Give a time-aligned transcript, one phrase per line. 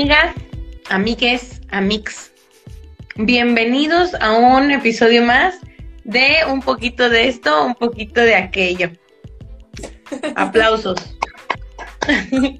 [0.00, 0.34] amigas,
[0.88, 2.32] amigues, amix.
[3.16, 5.58] Bienvenidos a un episodio más
[6.04, 8.92] de un poquito de esto, un poquito de aquello.
[10.36, 10.96] Aplausos.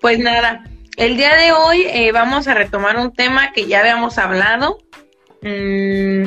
[0.00, 0.62] pues nada,
[0.98, 4.78] el día de hoy eh, vamos a retomar un tema que ya habíamos hablado
[5.42, 6.26] mm,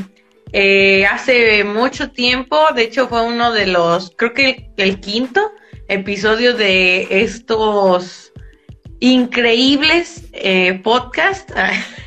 [0.52, 2.60] eh, hace mucho tiempo.
[2.76, 5.50] De hecho, fue uno de los, creo que el quinto
[5.88, 8.29] episodio de estos
[8.99, 11.53] increíbles eh, podcasts.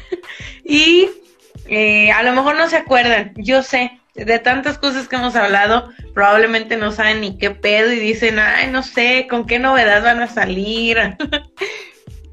[0.64, 1.08] y
[1.66, 5.90] eh, a lo mejor no se acuerdan, yo sé, de tantas cosas que hemos hablado,
[6.14, 10.20] probablemente no saben ni qué pedo y dicen, ay, no sé, con qué novedad van
[10.20, 10.98] a salir.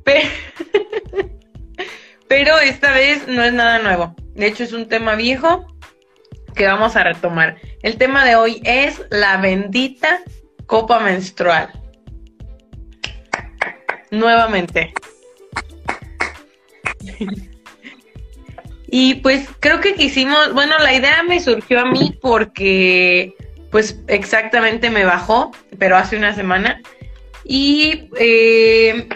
[2.27, 4.15] Pero esta vez no es nada nuevo.
[4.35, 5.65] De hecho, es un tema viejo
[6.55, 7.57] que vamos a retomar.
[7.83, 10.21] El tema de hoy es la bendita
[10.65, 11.71] copa menstrual.
[14.11, 14.93] Nuevamente.
[18.87, 23.35] y pues creo que quisimos, bueno, la idea me surgió a mí porque
[23.71, 26.81] pues exactamente me bajó, pero hace una semana.
[27.43, 29.07] Y eh,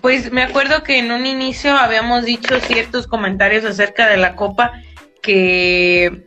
[0.00, 4.72] pues me acuerdo que en un inicio habíamos dicho ciertos comentarios acerca de la copa
[5.22, 6.24] que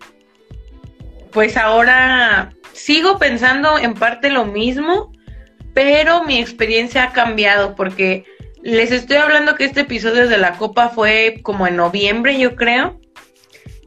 [1.31, 5.11] pues ahora sigo pensando en parte lo mismo,
[5.75, 8.25] pero mi experiencia ha cambiado porque
[8.63, 12.99] les estoy hablando que este episodio de la Copa fue como en noviembre, yo creo.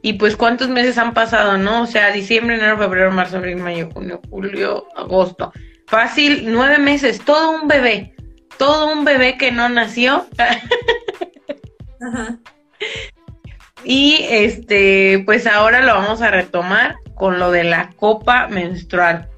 [0.01, 1.81] Y pues cuántos meses han pasado, ¿no?
[1.81, 5.51] O sea, diciembre, enero, febrero, marzo, abril, mayo, junio, julio, agosto.
[5.87, 8.13] Fácil, nueve meses, todo un bebé.
[8.57, 10.27] Todo un bebé que no nació.
[12.01, 12.39] Ajá.
[13.83, 19.28] Y este, pues ahora lo vamos a retomar con lo de la copa menstrual.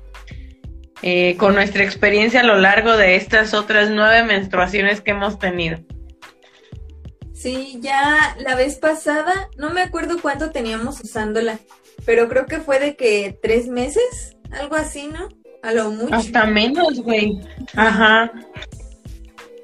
[1.03, 5.80] Eh, con nuestra experiencia a lo largo de estas otras nueve menstruaciones que hemos tenido.
[7.33, 11.59] Sí, ya la vez pasada, no me acuerdo cuánto teníamos usándola,
[12.06, 15.28] pero creo que fue de que tres meses, algo así, ¿no?
[15.63, 16.13] A lo mucho.
[16.13, 17.40] Hasta menos, güey.
[17.75, 18.31] Ajá.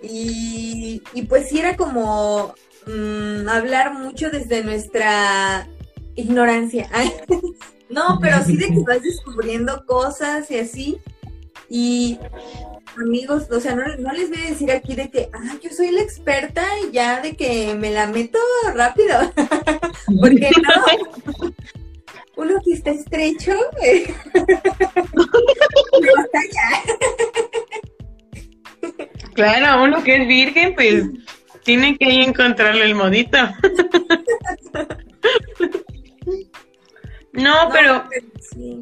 [0.01, 2.55] Y, y pues sí era como
[2.87, 5.67] Mm, hablar mucho desde nuestra
[6.15, 6.89] ignorancia.
[7.89, 10.97] no, pero sí de que vas descubriendo cosas y así.
[11.69, 12.17] Y
[12.97, 13.83] amigos, o sea, no,
[14.13, 17.35] les voy a decir aquí de que, ah, yo soy la experta y ya de
[17.35, 18.39] que me la meto
[18.73, 19.31] rápido.
[20.19, 21.51] Porque no.
[22.37, 24.13] Uno que está estrecho, eh,
[29.33, 31.03] Claro, uno que es virgen, pues
[31.63, 33.37] tiene que encontrarle el modito.
[37.37, 38.03] No, pero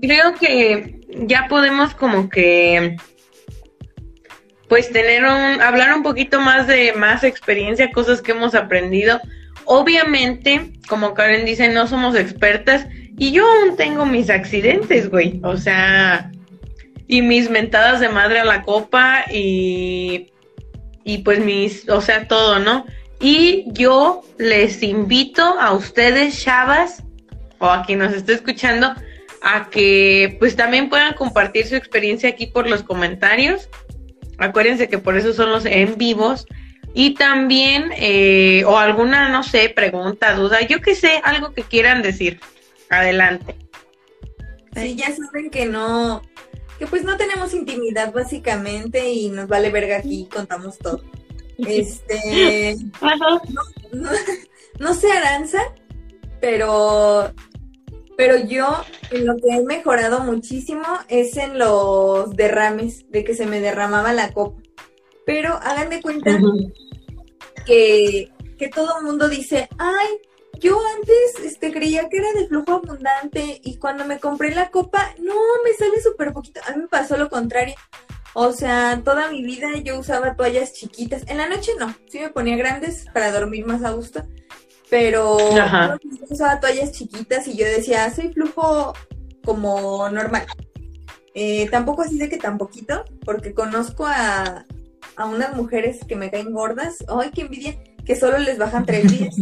[0.02, 2.98] creo que ya podemos como que
[4.68, 9.22] pues tener un hablar un poquito más de más experiencia, cosas que hemos aprendido.
[9.66, 15.40] Obviamente, como Karen dice, no somos expertas y yo aún tengo mis accidentes, güey.
[15.44, 16.32] O sea,
[17.08, 20.32] y mis mentadas de madre a la copa y
[21.06, 22.86] y pues mis, o sea, todo, ¿no?
[23.20, 27.04] Y yo les invito a ustedes, chavas,
[27.60, 28.94] o a quien nos esté escuchando,
[29.42, 33.70] a que pues también puedan compartir su experiencia aquí por los comentarios.
[34.38, 36.46] Acuérdense que por eso son los en vivos.
[36.94, 42.02] Y también, eh, o alguna, no sé, pregunta, duda, yo qué sé, algo que quieran
[42.02, 42.40] decir.
[42.90, 43.56] Adelante.
[44.76, 46.22] Sí, ya saben que no,
[46.80, 51.02] que pues no tenemos intimidad básicamente y nos vale verga aquí, contamos todo.
[51.58, 52.76] Este,
[54.80, 55.60] no, sé Aranza,
[56.46, 57.34] pero,
[58.16, 58.68] pero yo
[59.10, 64.14] en lo que he mejorado muchísimo es en los derrames, de que se me derramaba
[64.14, 64.62] la copa.
[65.26, 66.40] Pero hagan de cuenta
[67.66, 70.08] que, que todo el mundo dice, ay,
[70.60, 75.16] yo antes este, creía que era de flujo abundante y cuando me compré la copa,
[75.18, 75.34] no,
[75.64, 76.62] me sale súper poquito.
[76.68, 77.74] A mí me pasó lo contrario.
[78.36, 81.24] O sea, toda mi vida yo usaba toallas chiquitas.
[81.26, 84.28] En la noche no, sí me ponía grandes para dormir más a gusto.
[84.90, 88.94] Pero yo usaba toallas chiquitas y yo decía, soy flujo
[89.44, 90.46] como normal.
[91.34, 94.66] Eh, tampoco así de que tan poquito, porque conozco a,
[95.16, 96.98] a unas mujeres que me caen gordas.
[97.08, 97.78] ¡Ay, qué envidia!
[98.06, 99.36] Que solo les bajan tres días.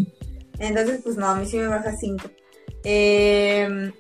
[0.60, 2.30] Entonces, pues no, a mí sí me baja 5.
[2.84, 3.92] Em,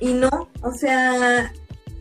[0.00, 1.52] y no, o sea,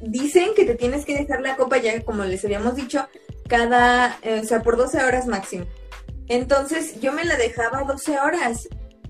[0.01, 3.07] dicen que te tienes que dejar la copa ya, como les habíamos dicho,
[3.47, 5.65] cada, eh, o sea, por 12 horas máximo.
[6.29, 8.68] Entonces, yo me la dejaba 12 horas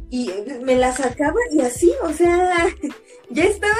[0.09, 0.31] y
[0.61, 2.67] me la sacaba y así, o sea,
[3.29, 3.73] ya estaba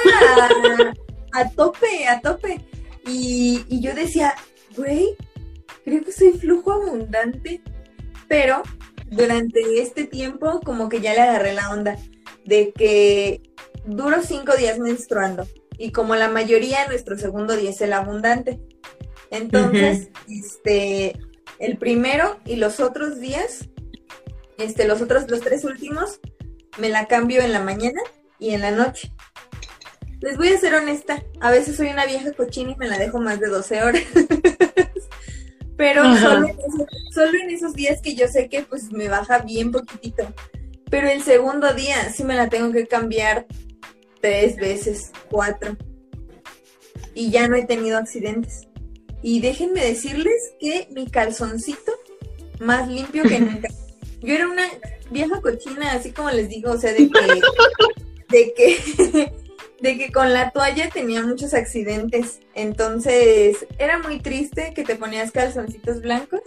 [1.32, 2.60] a, tope, a tope.
[3.06, 4.34] Y, y yo decía,
[4.76, 5.16] güey,
[5.84, 7.62] creo que soy flujo abundante,
[8.28, 8.62] pero
[9.06, 11.96] durante este tiempo como que ya le agarré la onda
[12.44, 13.42] de que
[13.86, 15.46] duro cinco días menstruando
[15.78, 18.60] y como la mayoría nuestro segundo día es el abundante.
[19.30, 21.16] Entonces, este,
[21.58, 23.68] el primero y los otros días,
[24.58, 26.20] este, los otros, los tres últimos,
[26.78, 28.00] me la cambio en la mañana
[28.38, 29.12] y en la noche.
[30.20, 33.20] Les voy a ser honesta, a veces soy una vieja cochina y me la dejo
[33.20, 34.02] más de 12 horas.
[35.76, 40.24] Pero solo en, esos, días que yo sé que pues me baja bien poquitito.
[40.90, 43.46] Pero el segundo día sí me la tengo que cambiar
[44.20, 45.76] tres veces, cuatro.
[47.14, 48.67] Y ya no he tenido accidentes.
[49.22, 51.92] Y déjenme decirles que mi calzoncito
[52.60, 53.68] más limpio que nunca.
[54.20, 54.64] Yo era una
[55.10, 57.40] vieja cochina, así como les digo, o sea, de que,
[58.30, 59.32] de que
[59.80, 62.40] de que con la toalla tenía muchos accidentes.
[62.54, 66.42] Entonces era muy triste que te ponías calzoncitos blancos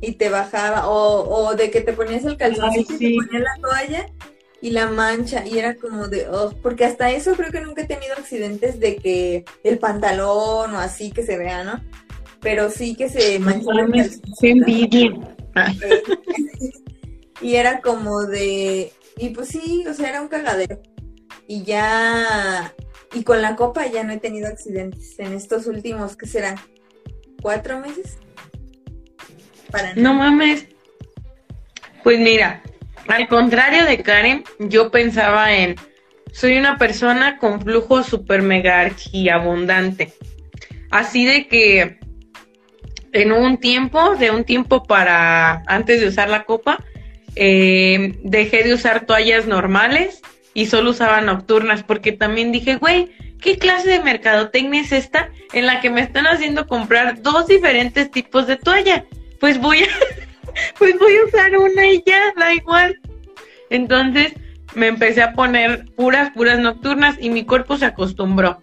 [0.00, 4.06] y te bajaba, o, de que te ponías el calzoncito y te ponías la toalla
[4.60, 7.86] y la mancha, y era como de, oh, porque hasta eso creo que nunca he
[7.86, 11.82] tenido accidentes de que el pantalón o así que se vea, ¿no?
[12.40, 13.68] Pero sí que se manchó
[14.40, 15.12] Qué envidia.
[17.40, 20.80] y era como de, y pues sí, o sea, era un cagadero
[21.48, 22.74] y ya,
[23.14, 26.56] y con la copa ya no he tenido accidentes en estos últimos, ¿qué serán?
[27.40, 28.18] ¿Cuatro meses?
[29.70, 30.66] Para no mames.
[32.02, 32.62] Pues mira,
[33.08, 35.76] al contrario de Karen, yo pensaba en,
[36.32, 38.90] soy una persona con flujo super mega
[39.32, 40.12] abundante.
[40.90, 41.98] Así de que
[43.12, 46.84] en un tiempo, de un tiempo para antes de usar la copa,
[47.34, 50.20] eh, dejé de usar toallas normales
[50.54, 53.10] y solo usaba nocturnas, porque también dije, güey,
[53.40, 58.10] ¿qué clase de mercadotecnia es esta en la que me están haciendo comprar dos diferentes
[58.10, 59.04] tipos de toalla?
[59.38, 59.86] Pues voy a,
[60.78, 63.00] pues voy a usar una y ya, da igual.
[63.70, 64.32] Entonces
[64.74, 68.60] me empecé a poner puras, puras nocturnas y mi cuerpo se acostumbró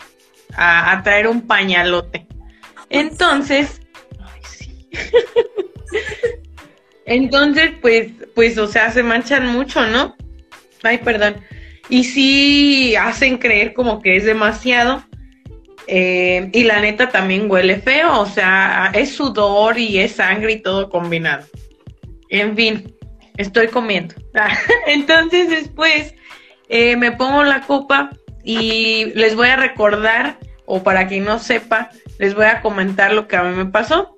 [0.55, 2.27] a, traer un pañalote.
[2.89, 3.81] Entonces.
[7.05, 10.15] Entonces, pues, pues, o sea, se manchan mucho, ¿no?
[10.83, 11.35] Ay, perdón
[11.89, 15.03] y sí hacen creer como que es demasiado.
[15.85, 20.61] Eh, y la neta también huele feo, o sea, es sudor y es sangre y
[20.61, 21.45] todo combinado.
[22.33, 22.95] En fin,
[23.37, 24.15] estoy comiendo.
[24.87, 26.15] Entonces después
[26.67, 28.09] eh, me pongo la copa
[28.43, 33.27] y les voy a recordar, o para quien no sepa, les voy a comentar lo
[33.27, 34.17] que a mí me pasó.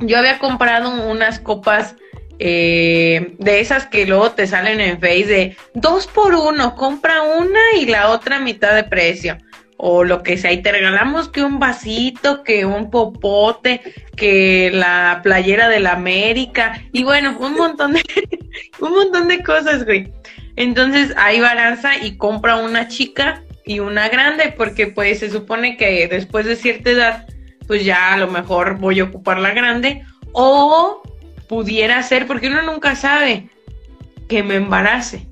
[0.00, 1.94] Yo había comprado unas copas
[2.40, 7.60] eh, de esas que luego te salen en Face de dos por uno, compra una
[7.78, 9.38] y la otra mitad de precio.
[9.86, 13.82] O lo que sea, y te regalamos que un vasito, que un popote,
[14.16, 18.02] que la playera de la América, y bueno, un montón de,
[18.80, 20.10] un montón de cosas, güey.
[20.56, 26.08] Entonces ahí balanza y compra una chica y una grande, porque pues se supone que
[26.08, 27.26] después de cierta edad,
[27.66, 30.02] pues ya a lo mejor voy a ocupar la grande,
[30.32, 31.02] o
[31.46, 33.50] pudiera ser, porque uno nunca sabe
[34.30, 35.26] que me embarace.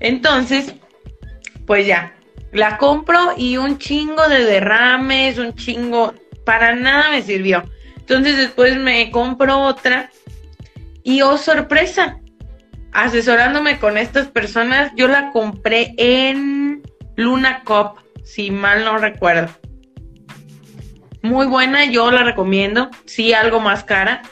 [0.00, 0.74] Entonces,
[1.66, 2.14] pues ya,
[2.52, 6.14] la compro y un chingo de derrames, un chingo,
[6.44, 7.64] para nada me sirvió.
[7.98, 10.10] Entonces después me compro otra
[11.02, 12.20] y oh sorpresa,
[12.92, 16.82] asesorándome con estas personas, yo la compré en
[17.16, 19.48] Luna Cop, si mal no recuerdo.
[21.22, 24.22] Muy buena, yo la recomiendo, sí algo más cara,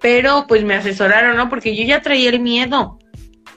[0.00, 1.48] pero pues me asesoraron, ¿no?
[1.48, 2.98] Porque yo ya traía el miedo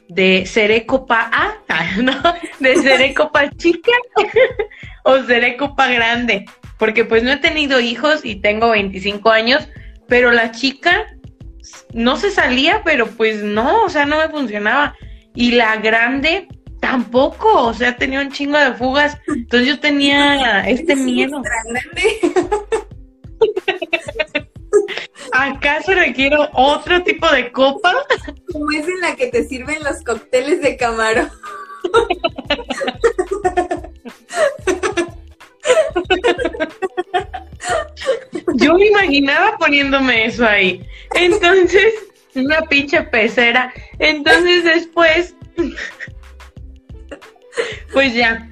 [0.10, 1.54] de seré copa A,
[2.02, 2.22] ¿no?
[2.60, 3.92] De seré copa chica
[5.04, 6.46] o seré copa grande,
[6.78, 9.68] porque pues no he tenido hijos y tengo 25 años,
[10.08, 11.06] pero la chica
[11.94, 14.96] no se salía, pero pues no, o sea, no me funcionaba.
[15.36, 16.48] Y la grande
[16.80, 21.42] tampoco, o sea, tenía un chingo de fugas, entonces yo tenía este miedo.
[25.32, 27.94] ¿Acaso requiero otro tipo de copa?
[28.52, 31.30] Como es en la que te sirven los cócteles de camarón.
[38.56, 40.86] Yo me imaginaba poniéndome eso ahí.
[41.16, 41.94] Entonces,
[42.36, 43.74] una pinche pecera.
[44.00, 45.36] Entonces después,
[47.94, 48.50] pues ya,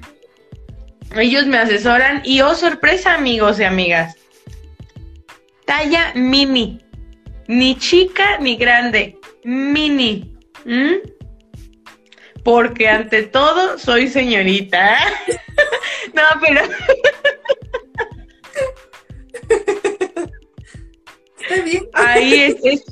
[1.16, 4.16] ellos me asesoran y oh sorpresa amigos y amigas,
[5.68, 6.80] talla mini.
[7.46, 10.34] Ni chica ni grande, mini.
[12.42, 14.96] Porque ante todo soy señorita.
[16.14, 16.62] no, pero...
[21.94, 22.84] ahí es, es,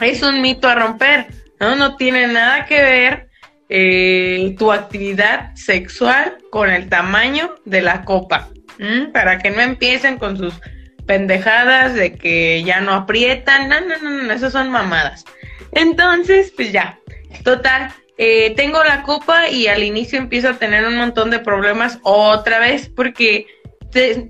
[0.00, 1.26] es, un mito a romper,
[1.60, 1.74] ¿no?
[1.76, 3.28] No tiene nada que ver
[3.68, 8.48] eh, tu actividad sexual con el tamaño de la copa,
[9.12, 10.54] para que no empiecen con sus
[11.06, 15.24] pendejadas de que ya no aprietan, no, no, no, no, esas son mamadas.
[15.72, 16.98] Entonces, pues ya,
[17.44, 21.98] total, eh, tengo la copa y al inicio empiezo a tener un montón de problemas
[22.02, 23.46] otra vez porque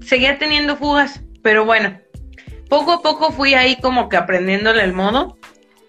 [0.05, 1.99] seguía teniendo fugas, pero bueno,
[2.69, 5.39] poco a poco fui ahí como que aprendiéndole el modo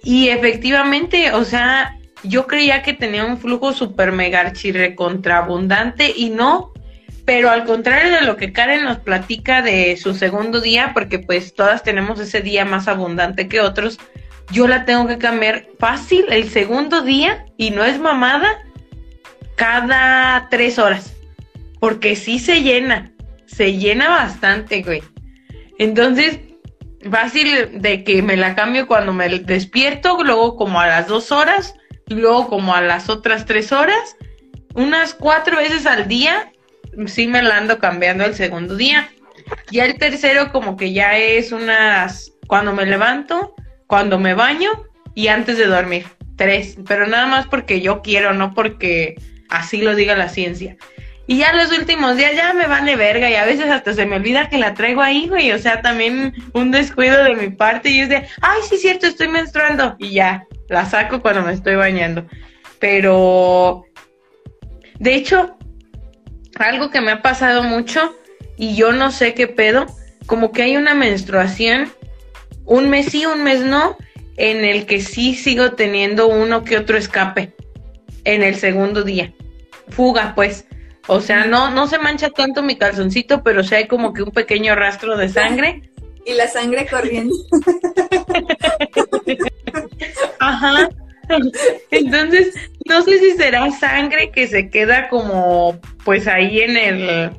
[0.03, 6.29] y efectivamente, o sea, yo creía que tenía un flujo super mega archirre contraabundante y
[6.29, 6.71] no,
[7.27, 11.53] pero al contrario de lo que Karen nos platica de su segundo día, porque pues
[11.53, 13.99] todas tenemos ese día más abundante que otros,
[14.49, 18.47] yo la tengo que cambiar fácil el segundo día y no es mamada
[19.57, 21.17] cada tres horas.
[21.81, 23.11] Porque sí se llena,
[23.45, 25.03] se llena bastante, güey.
[25.79, 26.39] Entonces,
[27.11, 31.75] fácil de que me la cambio cuando me despierto, luego como a las dos horas,
[32.07, 34.15] luego como a las otras tres horas,
[34.75, 36.53] unas cuatro veces al día,
[37.05, 39.09] sí me la ando cambiando el segundo día.
[39.71, 44.71] Ya el tercero como que ya es unas, cuando me levanto, cuando me baño
[45.13, 46.05] y antes de dormir.
[46.35, 49.15] Tres, pero nada más porque yo quiero, no porque
[49.49, 50.77] así lo diga la ciencia.
[51.29, 54.15] Y ya los últimos días ya me vale verga y a veces hasta se me
[54.15, 55.51] olvida que la traigo ahí, güey.
[55.51, 59.27] O sea, también un descuido de mi parte y es de, ay, sí, cierto, estoy
[59.27, 59.97] menstruando.
[59.99, 62.25] Y ya, la saco cuando me estoy bañando.
[62.79, 63.83] Pero,
[64.99, 65.56] de hecho,
[66.59, 68.15] algo que me ha pasado mucho
[68.57, 69.85] y yo no sé qué pedo,
[70.25, 71.91] como que hay una menstruación
[72.67, 73.97] un mes sí, un mes no,
[74.35, 77.53] en el que sí sigo teniendo uno que otro escape
[78.25, 79.33] en el segundo día.
[79.89, 80.65] Fuga, pues.
[81.07, 84.31] O sea, no, no se mancha tanto mi calzoncito, pero sí hay como que un
[84.31, 85.89] pequeño rastro de sangre.
[86.25, 87.33] Y la sangre corriendo.
[90.39, 90.89] Ajá.
[91.91, 92.53] Entonces,
[92.87, 97.31] no sé si será sangre que se queda como, pues ahí en el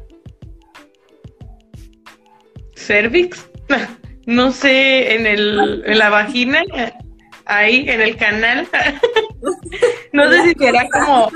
[2.74, 3.48] cervix
[4.28, 6.62] no sé, en, el, en la vagina,
[7.46, 8.68] ahí, en el canal.
[10.12, 11.30] no sé si será como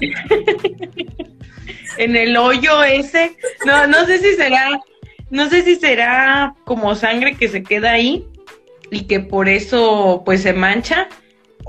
[1.96, 3.34] en el hoyo ese.
[3.64, 4.78] No, no sé si será,
[5.30, 8.26] no sé si será como sangre que se queda ahí
[8.90, 11.08] y que por eso pues se mancha.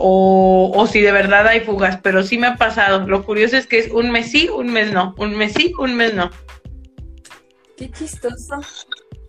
[0.02, 3.06] O, o si de verdad hay fugas, pero sí me ha pasado.
[3.06, 5.96] Lo curioso es que es un mes sí, un mes no, un mes sí, un
[5.96, 6.32] mes no.
[7.76, 8.56] Qué chistoso.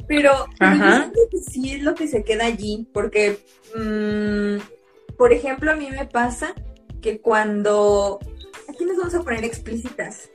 [0.07, 3.39] Pero, yo que sí es lo que se queda allí, porque,
[3.77, 6.53] mm, por ejemplo, a mí me pasa
[7.01, 8.19] que cuando,
[8.69, 10.29] aquí nos vamos a poner explícitas,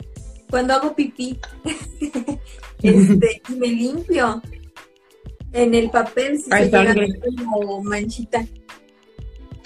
[0.49, 1.37] cuando hago pipí,
[2.83, 4.41] este, y me limpio,
[5.51, 6.95] en el papel si se queda
[7.37, 8.45] como manchita.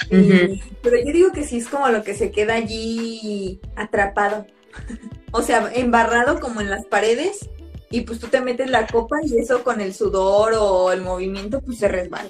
[0.09, 4.45] Pero yo digo que sí es como lo que se queda allí atrapado.
[5.31, 7.49] o sea, embarrado como en las paredes
[7.91, 11.61] y pues tú te metes la copa y eso con el sudor o el movimiento
[11.61, 12.29] pues se resbala.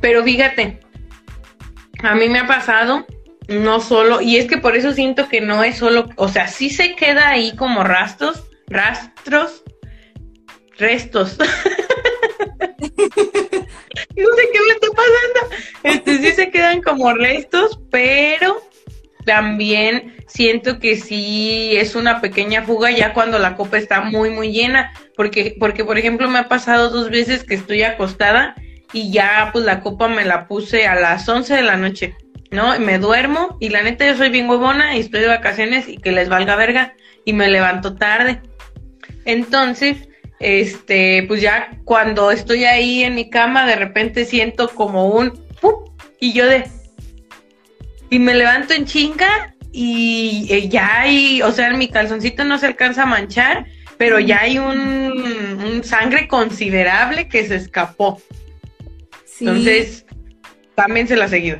[0.00, 0.80] Pero fíjate,
[2.02, 3.06] a mí me ha pasado,
[3.48, 6.70] no solo, y es que por eso siento que no es solo, o sea, sí
[6.70, 9.64] se queda ahí como rastros, rastros,
[10.78, 11.38] restos.
[14.22, 15.56] no sé qué me está pasando.
[15.82, 18.62] Este, sí se quedan como restos, pero
[19.24, 24.52] también siento que sí es una pequeña fuga ya cuando la copa está muy, muy
[24.52, 28.54] llena, porque, porque por ejemplo me ha pasado dos veces que estoy acostada
[28.92, 32.16] y ya pues la copa me la puse a las 11 de la noche,
[32.50, 32.78] ¿no?
[32.78, 36.12] Me duermo y la neta yo soy bien huevona y estoy de vacaciones y que
[36.12, 36.94] les valga verga
[37.24, 38.40] y me levanto tarde.
[39.24, 39.96] Entonces,
[40.40, 45.44] este, pues ya cuando estoy ahí en mi cama de repente siento como un
[46.20, 46.64] y yo de
[48.10, 52.66] y me levanto en chinga y eh, ya hay, o sea, mi calzoncito no se
[52.66, 53.66] alcanza a manchar,
[53.98, 58.22] pero ya hay un, sangre considerable que se escapó.
[59.40, 60.06] Entonces,
[60.76, 61.58] también se la ha seguido.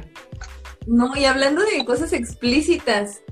[0.86, 3.22] No, y hablando de cosas explícitas,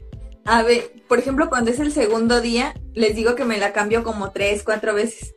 [0.44, 4.02] a ver, por ejemplo, cuando es el segundo día, les digo que me la cambio
[4.02, 5.34] como tres, cuatro veces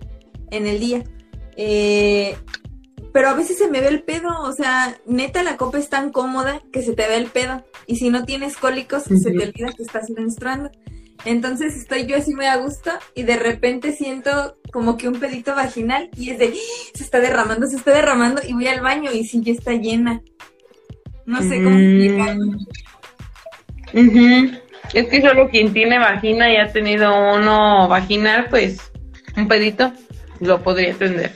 [0.52, 1.04] en el día.
[1.58, 2.36] Eh,
[3.14, 6.12] pero a veces se me ve el pedo, o sea, neta la copa es tan
[6.12, 7.64] cómoda que se te ve el pedo.
[7.88, 10.70] Y si no tienes cólicos, se te olvida que estás menstruando.
[11.24, 15.56] Entonces estoy yo así muy a gusto y de repente siento como que un pedito
[15.56, 16.92] vaginal y es de, ¡Ah!
[16.94, 20.22] se está derramando, se está derramando y voy al baño y sí, ya está llena.
[21.26, 22.46] No sé cómo explicarlo.
[24.96, 28.80] Es que solo quien tiene vagina y ha tenido uno vaginal, pues
[29.36, 29.92] un pedito
[30.40, 31.34] lo podría entender.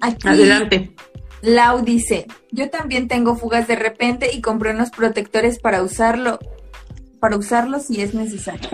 [0.00, 0.92] Aquí, Adelante.
[1.42, 6.38] Lau dice, yo también tengo fugas de repente y compré unos protectores para usarlo,
[7.18, 8.68] para usarlos si es necesario.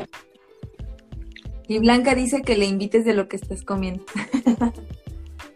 [1.67, 4.05] Y Blanca dice que le invites de lo que estás comiendo.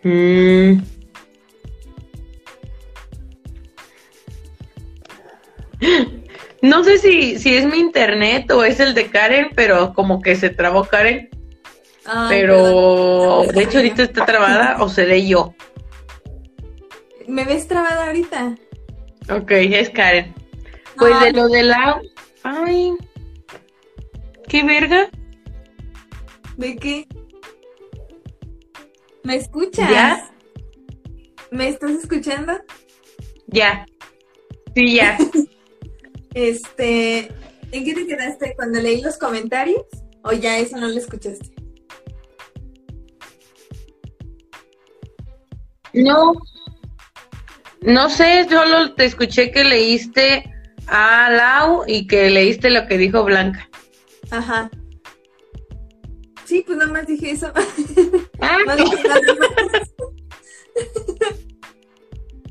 [0.05, 0.81] Mm.
[6.61, 10.35] No sé si, si es mi internet o es el de Karen, pero como que
[10.35, 11.29] se trabó Karen.
[12.05, 13.55] Ay, pero perdón.
[13.55, 15.55] de hecho ahorita está trabada o seré yo.
[17.29, 18.57] ¿Me ves trabada ahorita?
[19.31, 20.35] Ok, es Karen.
[20.97, 21.33] Pues Ay.
[21.33, 22.01] de lo de la...
[22.43, 22.95] Ay,
[24.49, 25.11] qué verga.
[26.57, 27.07] ¿De qué?
[29.23, 29.91] ¿Me escuchas?
[29.91, 30.31] ¿Ya?
[31.51, 32.55] ¿Me estás escuchando?
[33.47, 33.87] Ya.
[34.75, 35.19] Sí, ya.
[36.39, 37.33] Este,
[37.73, 39.83] ¿en qué te quedaste cuando leí los comentarios?
[40.23, 41.53] ¿O ya eso no lo escuchaste?
[45.95, 46.35] No.
[47.81, 50.49] No sé, solo te escuché que leíste
[50.87, 53.69] a Lau y que leíste lo que dijo Blanca.
[54.31, 54.71] Ajá.
[56.45, 57.53] Sí, pues nada más dije eso.
[58.41, 59.93] Ah, No dije nada más.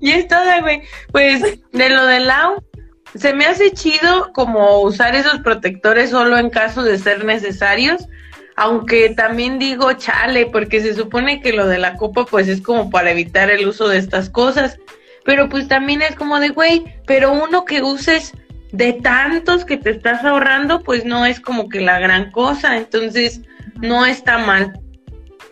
[0.01, 0.81] y es toda, güey.
[1.13, 1.41] Pues
[1.71, 2.66] de lo de Lau,
[3.15, 8.07] se me hace chido como usar esos protectores solo en caso de ser necesarios.
[8.55, 12.89] Aunque también digo chale, porque se supone que lo de la copa pues es como
[12.89, 14.79] para evitar el uso de estas cosas.
[15.23, 18.33] Pero pues también es como de, güey, pero uno que uses
[18.71, 22.77] de tantos que te estás ahorrando, pues no es como que la gran cosa.
[22.77, 23.41] Entonces,
[23.81, 24.73] no está mal.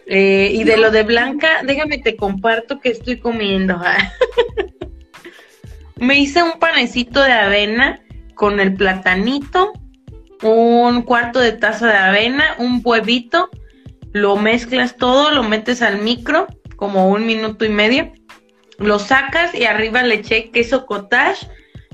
[0.08, 3.80] Eh, y de lo de Blanca, déjame te comparto que estoy comiendo.
[5.98, 8.02] Me hice un panecito de avena
[8.36, 9.74] con el platanito,
[10.44, 13.50] un cuarto de taza de avena, un huevito,
[14.12, 18.12] lo mezclas todo, lo metes al micro como un minuto y medio,
[18.78, 21.48] lo sacas y arriba le eché queso cottage.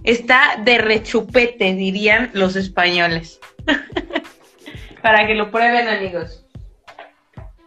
[0.03, 3.39] Está de rechupete, dirían los españoles.
[5.03, 6.43] Para que lo prueben, amigos.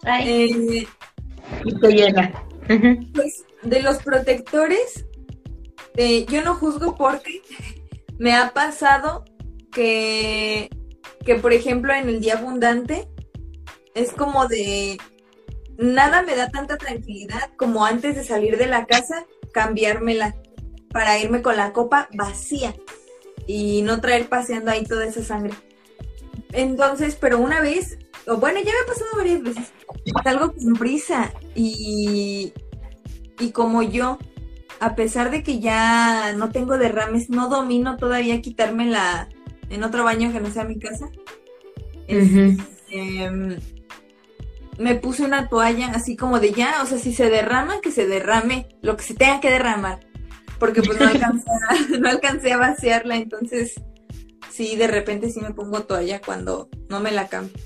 [0.03, 0.87] Ay, Eh,
[1.64, 2.33] y te llena.
[3.14, 5.07] Pues de los protectores,
[5.97, 7.43] eh, yo no juzgo porque
[8.19, 9.25] me ha pasado
[9.73, 10.71] que,
[11.25, 13.09] que, por ejemplo, en el día abundante
[13.95, 14.99] es como de
[15.79, 20.35] nada me da tanta tranquilidad como antes de salir de la casa cambiármela
[20.91, 22.75] para irme con la copa vacía
[23.47, 25.55] y no traer paseando ahí toda esa sangre.
[26.53, 29.73] Entonces, pero una vez, bueno, ya me ha pasado varias veces,
[30.23, 32.53] salgo con prisa y,
[33.41, 34.19] y como yo,
[34.85, 39.31] a pesar de que ya no tengo derrames, no domino todavía quitármela
[39.70, 41.07] en otro baño que no sea mi casa.
[42.07, 42.62] Ujú.
[42.90, 43.59] Em,
[44.77, 48.07] me puse una toalla así como de ya, o sea, si se derrama, que se
[48.07, 50.01] derrame lo que se tenga que derramar,
[50.59, 53.81] porque pues no alcancé a, no alcancé a vaciarla, entonces
[54.51, 57.57] sí, de repente sí me pongo toalla cuando no me la cambio.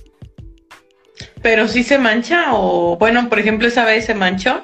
[1.43, 4.63] Pero sí se mancha o, bueno, por ejemplo, esa vez se manchó.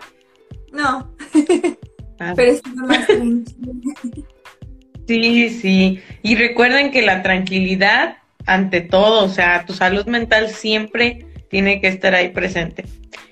[0.72, 1.16] No,
[2.36, 3.94] Pero es más tranquila.
[5.06, 6.00] Sí, sí.
[6.22, 11.88] Y recuerden que la tranquilidad ante todo, o sea, tu salud mental siempre tiene que
[11.88, 12.86] estar ahí presente.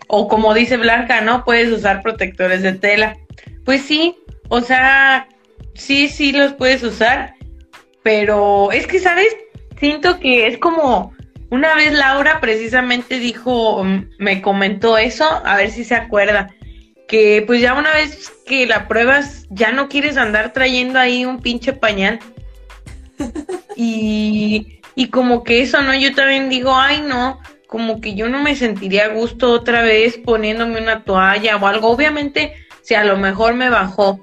[0.07, 1.44] O como dice Blanca, ¿no?
[1.44, 3.16] Puedes usar protectores de tela.
[3.64, 4.16] Pues sí,
[4.48, 5.28] o sea,
[5.74, 7.35] sí, sí los puedes usar,
[8.02, 9.35] pero es que, ¿sabes?
[9.78, 11.14] Siento que es como
[11.50, 16.55] una vez Laura precisamente dijo, mm, me comentó eso, a ver si se acuerda,
[17.12, 21.42] que pues ya una vez que la pruebas, ya no quieres andar trayendo ahí un
[21.42, 22.20] pinche pañal.
[23.77, 25.94] Y, y como que eso, ¿no?
[25.94, 30.16] Yo también digo, ay, no, como que yo no me sentiría a gusto otra vez
[30.16, 31.90] poniéndome una toalla o algo.
[31.90, 34.18] Obviamente, si a lo mejor me bajó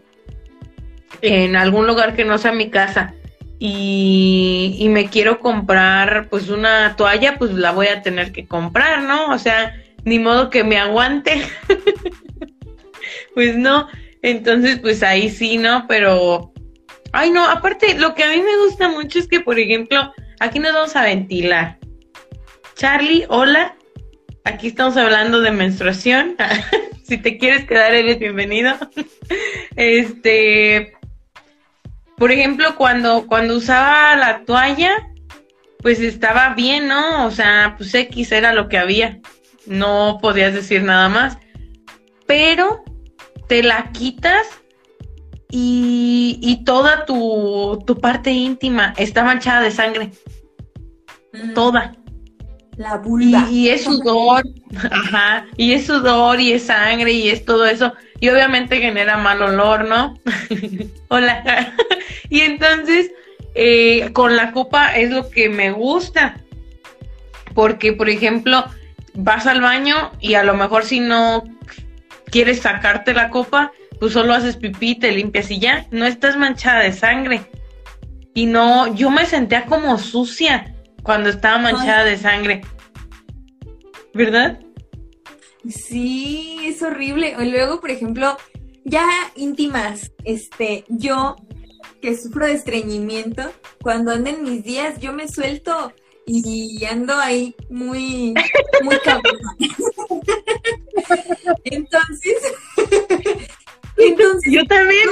[1.21, 3.13] en algún lugar que no sea mi casa
[3.59, 9.03] y, y me quiero comprar pues una toalla, pues la voy a tener que comprar,
[9.03, 9.29] ¿no?
[9.29, 9.75] O sea,
[10.05, 11.43] ni modo que me aguante.
[13.33, 13.87] pues no,
[14.21, 15.85] entonces pues ahí sí, ¿no?
[15.87, 16.53] Pero,
[17.11, 20.59] ay no, aparte lo que a mí me gusta mucho es que, por ejemplo, aquí
[20.59, 21.77] nos vamos a ventilar.
[22.75, 23.75] Charlie, hola,
[24.45, 26.35] aquí estamos hablando de menstruación.
[27.03, 28.73] si te quieres quedar, eres bienvenido.
[29.75, 30.93] este,
[32.17, 34.91] por ejemplo, cuando, cuando usaba la toalla,
[35.81, 37.25] pues estaba bien, ¿no?
[37.25, 39.19] O sea, pues X era lo que había.
[39.65, 41.37] No podías decir nada más.
[42.27, 42.83] Pero
[43.49, 44.47] te la quitas
[45.51, 50.11] y, y toda tu, tu parte íntima está manchada de sangre.
[51.33, 51.93] Mm, Toda.
[52.77, 53.47] La Y, vulva.
[53.49, 54.43] y es sudor,
[54.89, 57.91] ajá, y es sudor y es sangre y es todo eso.
[58.21, 60.13] y obviamente genera mal olor, ¿no?
[61.09, 61.73] Hola.
[62.29, 63.11] y entonces,
[63.55, 66.37] eh, con la copa es lo que me gusta,
[67.53, 68.63] porque, por ejemplo,
[69.13, 71.43] vas al baño y a lo mejor si no
[72.31, 76.81] quieres sacarte la copa, pues solo haces pipí, te limpias y ya, no estás manchada
[76.81, 77.41] de sangre.
[78.33, 82.61] Y no, yo me sentía como sucia cuando estaba manchada de sangre.
[84.13, 84.59] ¿Verdad?
[85.67, 87.35] Sí, es horrible.
[87.37, 88.37] O luego, por ejemplo,
[88.85, 91.35] ya íntimas, este, yo
[92.01, 95.93] que sufro de estreñimiento, cuando ando en mis días, yo me suelto
[96.25, 98.33] y ando ahí muy,
[98.83, 98.95] muy
[101.63, 102.37] entonces,
[103.97, 105.09] entonces, yo también.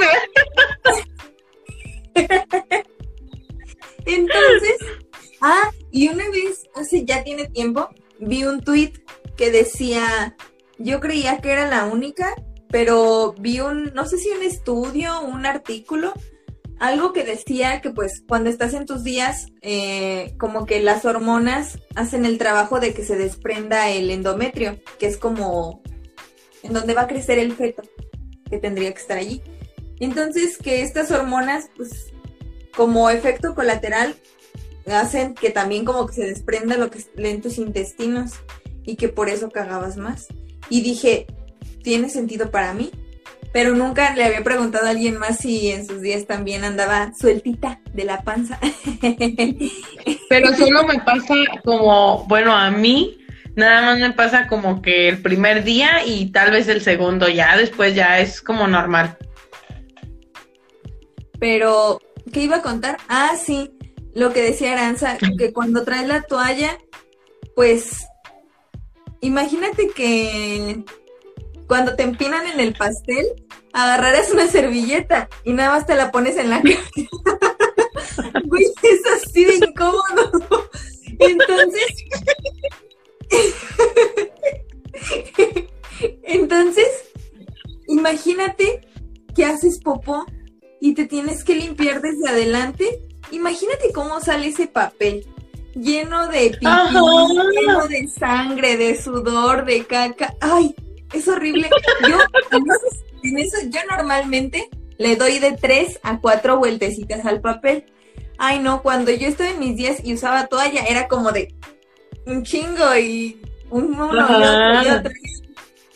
[4.06, 4.76] entonces,
[5.40, 8.92] ah, y una vez, hace ya tiene tiempo, vi un tweet
[9.36, 10.36] que decía,
[10.78, 12.34] yo creía que era la única,
[12.70, 16.12] pero vi un, no sé si un estudio, un artículo,
[16.78, 21.78] algo que decía que pues cuando estás en tus días, eh, como que las hormonas
[21.96, 25.82] hacen el trabajo de que se desprenda el endometrio, que es como
[26.62, 27.82] en donde va a crecer el feto,
[28.48, 29.42] que tendría que estar allí.
[30.00, 32.12] Entonces que estas hormonas, pues
[32.76, 34.14] como efecto colateral,
[34.86, 38.32] hacen que también como que se desprenda lo que leen tus intestinos
[38.84, 40.28] y que por eso cagabas más.
[40.70, 41.26] Y dije,
[41.82, 42.90] tiene sentido para mí,
[43.52, 47.80] pero nunca le había preguntado a alguien más si en sus días también andaba sueltita
[47.92, 48.58] de la panza.
[50.28, 53.18] Pero solo me pasa como, bueno, a mí
[53.58, 57.56] nada más me pasa como que el primer día y tal vez el segundo, ya
[57.56, 59.18] después ya es como normal.
[61.40, 62.00] Pero,
[62.32, 62.98] ¿qué iba a contar?
[63.08, 63.72] Ah, sí,
[64.14, 66.78] lo que decía Aranza, que cuando traes la toalla,
[67.56, 68.06] pues
[69.20, 70.84] imagínate que
[71.66, 73.26] cuando te empinan en el pastel,
[73.72, 76.78] agarrarás una servilleta y nada más te la pones en la cara.
[78.44, 80.70] Güey, es así de incómodo.
[81.18, 82.04] Entonces.
[86.22, 86.86] Entonces,
[87.86, 88.80] imagínate
[89.34, 90.24] que haces popó
[90.80, 93.02] y te tienes que limpiar desde adelante.
[93.30, 95.26] Imagínate cómo sale ese papel
[95.74, 100.34] lleno de pipí, lleno de sangre, de sudor, de caca.
[100.40, 100.74] Ay,
[101.12, 101.70] es horrible.
[102.08, 102.16] Yo,
[103.22, 107.84] en eso, yo normalmente le doy de tres a cuatro vueltecitas al papel.
[108.38, 111.54] Ay, no, cuando yo estaba en mis días y usaba toalla, era como de
[112.28, 115.10] un chingo y un uno y otro,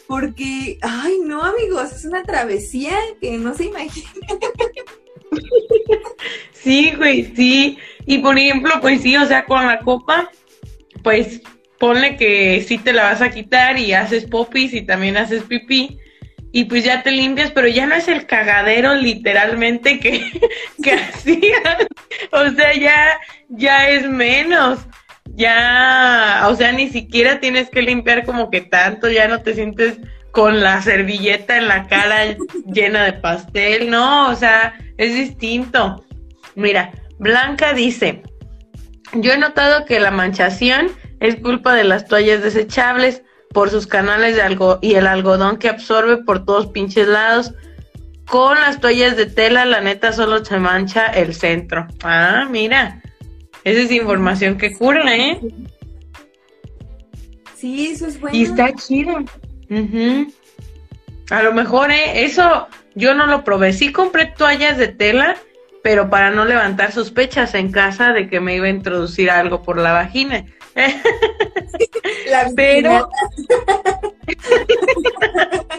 [0.07, 4.11] Porque, ay, no, amigos, es una travesía que no se imagina.
[6.53, 7.79] Sí, güey, sí.
[8.07, 10.31] Y por ejemplo, pues sí, o sea, con la copa,
[11.03, 11.41] pues
[11.79, 15.99] ponle que sí te la vas a quitar y haces popis y también haces pipí
[16.53, 20.31] y pues ya te limpias, pero ya no es el cagadero literalmente que,
[20.83, 21.87] que hacías.
[22.31, 23.19] O sea, ya,
[23.49, 24.81] ya es menos.
[25.35, 29.99] Ya, o sea, ni siquiera tienes que limpiar como que tanto, ya no te sientes
[30.31, 36.05] con la servilleta en la cara llena de pastel, no, o sea, es distinto.
[36.55, 38.23] Mira, Blanca dice,
[39.15, 40.89] yo he notado que la manchación
[41.21, 45.69] es culpa de las toallas desechables por sus canales de algo y el algodón que
[45.69, 47.55] absorbe por todos pinches lados.
[48.27, 51.87] Con las toallas de tela, la neta solo se mancha el centro.
[52.03, 53.03] Ah, mira.
[53.65, 55.41] Esa es información que cura, ¿eh?
[57.57, 58.37] Sí, eso es bueno.
[58.37, 59.19] Y está chido.
[61.31, 62.25] A lo mejor, ¿eh?
[62.25, 63.73] Eso yo no lo probé.
[63.73, 65.37] Sí compré toallas de tela,
[65.83, 69.79] pero para no levantar sospechas en casa de que me iba a introducir algo por
[69.79, 70.45] la vagina.
[72.57, 73.09] pero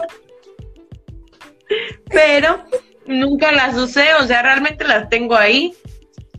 [2.10, 2.64] pero
[3.06, 5.74] nunca las usé, o sea, realmente las tengo ahí.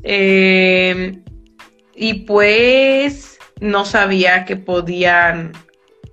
[0.04, 1.20] Eh,
[1.96, 5.54] y pues no sabía que podían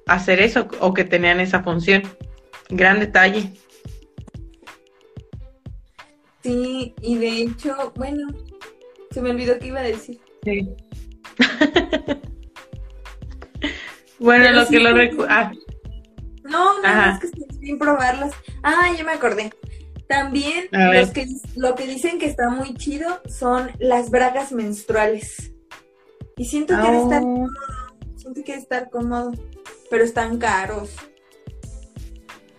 [0.06, 2.02] hacer eso o que tenían esa función.
[2.68, 3.50] Gran detalle.
[6.42, 8.26] Sí, y de hecho, bueno,
[9.10, 10.20] se me olvidó que iba a decir.
[10.42, 10.68] Sí.
[14.18, 15.26] bueno, lo que lo recuerdo.
[15.30, 15.52] Ah.
[16.44, 18.32] No, no, es que estoy sin probarlas.
[18.62, 19.52] Ah, ya me acordé.
[20.08, 25.51] También los que, lo que dicen que está muy chido son las bragas menstruales.
[26.36, 27.48] Y siento que debe estar oh.
[28.16, 29.32] siento que debe estar cómodo,
[29.90, 30.90] pero están caros.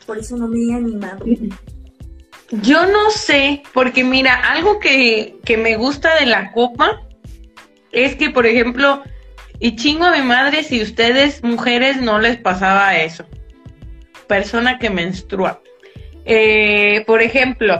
[0.06, 1.26] Por eso no me he animado.
[2.62, 7.02] Yo no sé, porque mira, algo que, que me gusta de la copa
[7.92, 9.02] es que, por ejemplo,
[9.60, 13.26] y chingo a mi madre si ustedes, mujeres, no les pasaba eso.
[14.28, 15.62] Persona que menstrua.
[16.26, 17.80] eh, por ejemplo,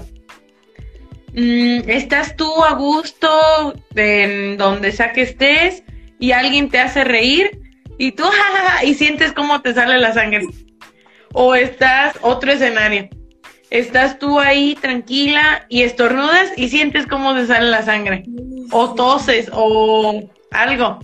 [1.34, 5.84] estás tú a gusto en donde sea que estés
[6.20, 7.60] y alguien te hace reír
[7.98, 8.24] y tú
[8.84, 10.48] y sientes cómo te sale la sangre.
[11.34, 13.10] O estás, otro escenario,
[13.72, 18.24] estás tú ahí tranquila y estornudas y sientes cómo te sale la sangre.
[18.72, 21.00] O toses o algo.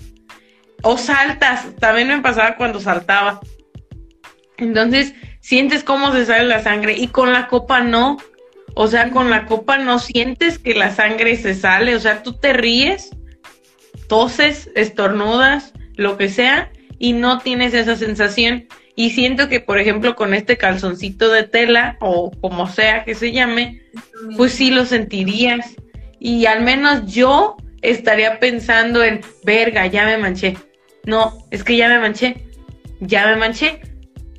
[0.84, 3.42] O saltas, también me pasaba cuando saltaba.
[4.58, 8.18] Entonces, sientes cómo se sale la sangre y con la copa no.
[8.76, 12.34] O sea, con la copa no sientes que la sangre se sale, o sea, tú
[12.34, 13.12] te ríes,
[14.08, 18.68] toses, estornudas, lo que sea, y no tienes esa sensación.
[18.96, 23.32] Y siento que, por ejemplo, con este calzoncito de tela o como sea que se
[23.32, 23.82] llame,
[24.36, 25.76] pues sí lo sentirías.
[26.20, 30.58] Y al menos yo estaría pensando en, verga, ya me manché.
[31.06, 32.46] No, es que ya me manché,
[33.00, 33.82] ya me manché.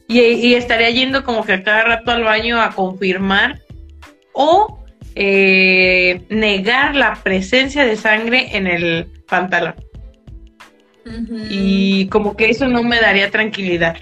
[0.09, 3.61] Y, estaría yendo como que a cada rato al baño a confirmar
[4.43, 4.79] o
[5.17, 9.75] eh, negar la presencia de sangre en el pantalón.
[11.51, 13.97] Y como que eso no me daría tranquilidad.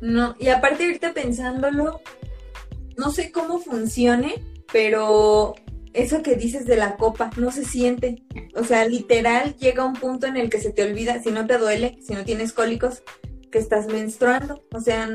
[0.00, 2.00] No, y aparte ahorita pensándolo,
[2.96, 4.34] no sé cómo funcione,
[4.72, 5.56] pero
[5.92, 8.22] eso que dices de la copa no se siente.
[8.54, 11.58] O sea, literal llega un punto en el que se te olvida, si no te
[11.58, 13.02] duele, si no tienes cólicos,
[13.50, 14.62] que estás menstruando.
[14.72, 15.08] O sea,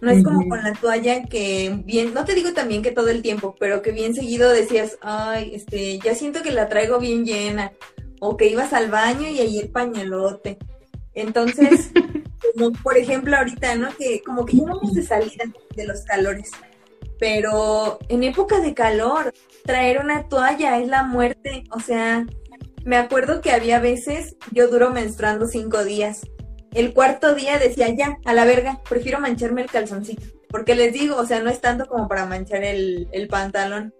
[0.00, 3.22] no es como con la toalla que bien, no te digo también que todo el
[3.22, 7.72] tiempo, pero que bien seguido decías, ay, este, ya siento que la traigo bien llena,
[8.20, 10.58] o que ibas al baño y ahí el pañalote.
[11.14, 11.90] Entonces,
[12.54, 13.88] como por ejemplo ahorita, ¿no?
[13.96, 16.50] Que como que vamos de salida de los calores,
[17.18, 19.34] pero en época de calor,
[19.64, 22.26] traer una toalla es la muerte, o sea,
[22.84, 26.22] me acuerdo que había veces, yo duro menstruando cinco días,
[26.74, 31.16] el cuarto día decía, ya, a la verga, prefiero mancharme el calzoncito, porque les digo,
[31.16, 33.94] o sea, no es tanto como para manchar el, el pantalón,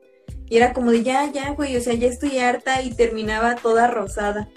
[0.48, 3.86] y era como de ya, ya, güey, o sea, ya estoy harta y terminaba toda
[3.86, 4.48] rosada.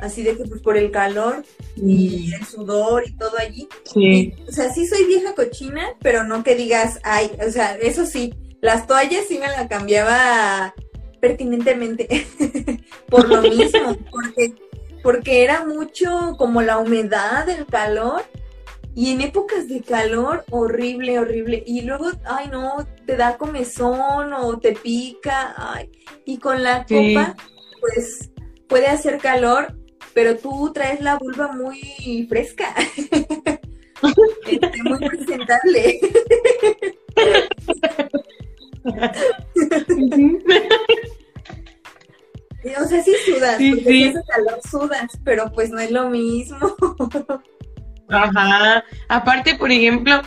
[0.00, 1.44] Así de que pues por el calor
[1.76, 2.34] y mm.
[2.34, 3.68] el sudor y todo allí.
[3.84, 4.34] Sí.
[4.48, 8.34] o sea, sí soy vieja cochina, pero no que digas, ay, o sea, eso sí,
[8.60, 10.74] las toallas sí me las cambiaba
[11.20, 12.26] pertinentemente
[13.08, 14.54] por lo mismo, porque,
[15.02, 18.22] porque era mucho como la humedad, el calor
[18.94, 21.62] y en épocas de calor, horrible, horrible.
[21.66, 25.54] Y luego, ay no, te da comezón o te pica.
[25.56, 25.90] Ay.
[26.24, 27.36] Y con la copa,
[27.80, 28.30] pues
[28.68, 29.74] puede hacer calor,
[30.12, 32.74] pero tú traes la vulva muy fresca.
[34.46, 36.00] Este, muy presentable.
[42.80, 46.58] o sea, sí sudas, porque si hace calor sudas, pero pues no es lo mismo.
[48.08, 48.84] Ajá.
[49.08, 50.20] Aparte, por ejemplo,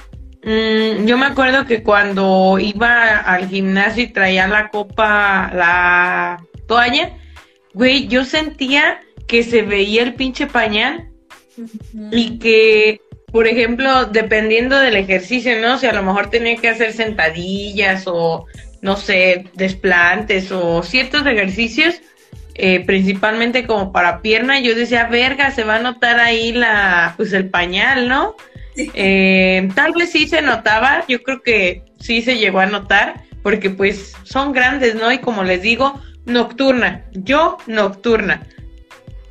[0.44, 7.18] mm, yo me acuerdo que cuando iba al gimnasio y traía la copa, la toalla,
[7.74, 11.10] güey, yo sentía que se veía el pinche pañal
[12.12, 15.78] y que, por ejemplo, dependiendo del ejercicio, ¿no?
[15.78, 18.46] Si a lo mejor tenía que hacer sentadillas o,
[18.82, 22.02] no sé, desplantes o ciertos ejercicios,
[22.56, 27.34] eh, principalmente como para pierna, yo decía, verga, se va a notar ahí la, pues
[27.34, 28.36] el pañal, ¿no?
[28.76, 33.70] Eh, tal vez sí se notaba, yo creo que sí se llegó a notar, porque
[33.70, 35.12] pues son grandes, ¿no?
[35.12, 38.44] Y como les digo, nocturna, yo nocturna.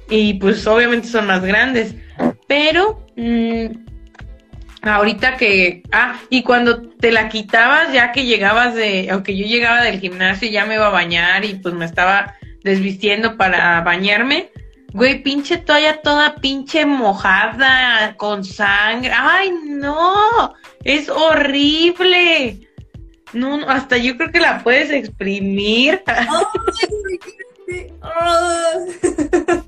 [0.08, 1.94] Y pues obviamente son más grandes,
[2.46, 3.66] pero mm,
[4.82, 9.82] ahorita que, ah, y cuando te la quitabas, ya que llegabas de, aunque yo llegaba
[9.82, 14.50] del gimnasio y ya me iba a bañar y pues me estaba desvistiendo para bañarme.
[14.92, 19.10] Güey, pinche toalla toda pinche mojada, con sangre.
[19.14, 20.54] ¡Ay, no!
[20.84, 22.68] Es horrible.
[23.32, 26.02] No, hasta yo creo que la puedes exprimir.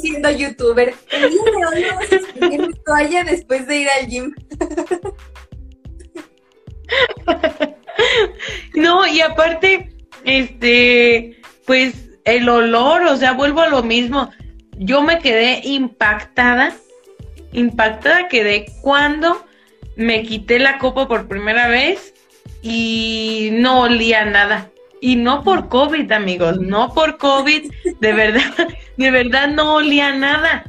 [0.00, 4.06] siendo youtuber, el día de hoy vamos a exprimir mi toalla después de ir al
[4.06, 4.32] gym.
[8.74, 9.95] no, y aparte,
[10.26, 14.30] este, pues el olor, o sea, vuelvo a lo mismo.
[14.76, 16.74] Yo me quedé impactada,
[17.52, 19.46] impactada quedé cuando
[19.96, 22.12] me quité la copa por primera vez
[22.60, 24.70] y no olía nada.
[25.00, 30.64] Y no por COVID, amigos, no por COVID, de verdad, de verdad no olía nada.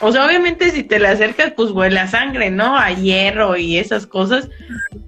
[0.00, 2.76] O sea, obviamente si te le acercas, pues huele a sangre, ¿no?
[2.76, 4.48] A hierro y esas cosas,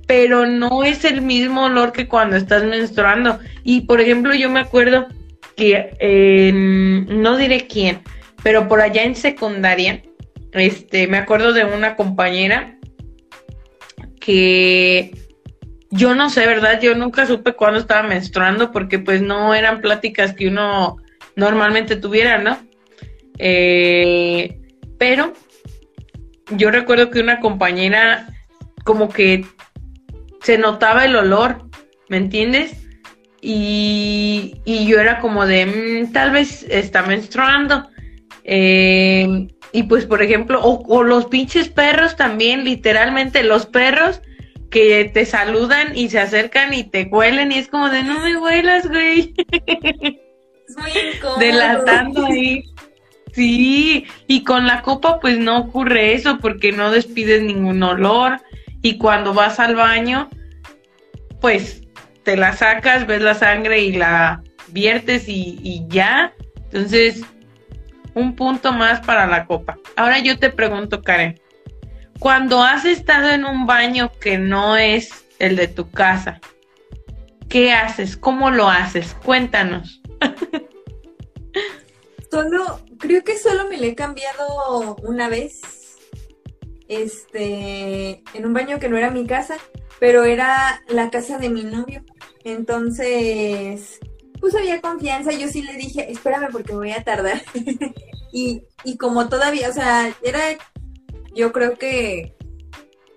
[0.07, 3.38] pero no es el mismo olor que cuando estás menstruando.
[3.64, 5.07] Y por ejemplo, yo me acuerdo
[5.57, 6.52] que,
[7.09, 8.00] no diré quién,
[8.42, 10.02] pero por allá en secundaria,
[10.52, 12.76] este, me acuerdo de una compañera
[14.20, 15.12] que
[15.90, 16.81] yo no sé, ¿verdad?
[16.81, 20.98] Yo nunca supe cuándo estaba menstruando porque pues no eran pláticas que uno
[21.35, 22.59] normalmente tuviera, ¿no?
[23.38, 24.62] Eh,
[25.03, 25.33] pero
[26.51, 28.29] yo recuerdo que una compañera
[28.85, 29.45] como que
[30.43, 31.69] se notaba el olor,
[32.09, 32.87] ¿me entiendes?
[33.41, 37.88] Y, yo era como de, mm, tal vez está menstruando.
[38.45, 44.21] Eh, y pues, por ejemplo, o, o, los pinches perros también, literalmente, los perros
[44.71, 48.37] que te saludan y se acercan y te huelen y es como de, no me
[48.37, 49.35] huelas, güey.
[50.69, 51.41] Es muy incómodo.
[51.41, 52.71] Delatando ahí.
[53.33, 58.40] Sí, y con la copa pues no ocurre eso porque no despides ningún olor
[58.83, 60.29] y cuando vas al baño
[61.40, 61.83] pues
[62.23, 66.33] te la sacas, ves la sangre y la viertes y, ya.
[66.71, 67.23] Entonces,
[68.14, 69.77] un punto más para la copa.
[69.97, 71.40] Ahora yo te pregunto, Karen,
[72.18, 76.40] cuando has estado en un baño que no es el de tu casa,
[77.49, 78.16] ¿qué haces?
[78.16, 79.16] ¿Cómo lo haces?
[79.25, 80.01] Cuéntanos.
[82.33, 85.61] solo, creo que solo me le he cambiado una vez.
[86.88, 89.57] Este, en un baño que no era mi casa,
[90.01, 92.03] pero era la casa de mi novio.
[92.45, 94.01] Entonces,
[94.40, 95.33] pues había confianza.
[95.33, 97.42] Yo sí le dije, espérame porque voy a tardar.
[98.33, 100.40] y, y como todavía, o sea, era,
[101.35, 102.35] yo creo que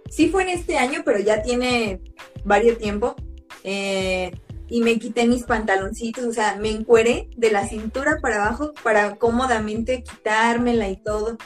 [0.09, 2.01] sí fue en este año, pero ya tiene
[2.43, 3.15] varios tiempo.
[3.63, 4.31] Eh,
[4.67, 9.15] y me quité mis pantaloncitos, o sea, me encueré de la cintura para abajo para
[9.15, 11.37] cómodamente quitármela y todo.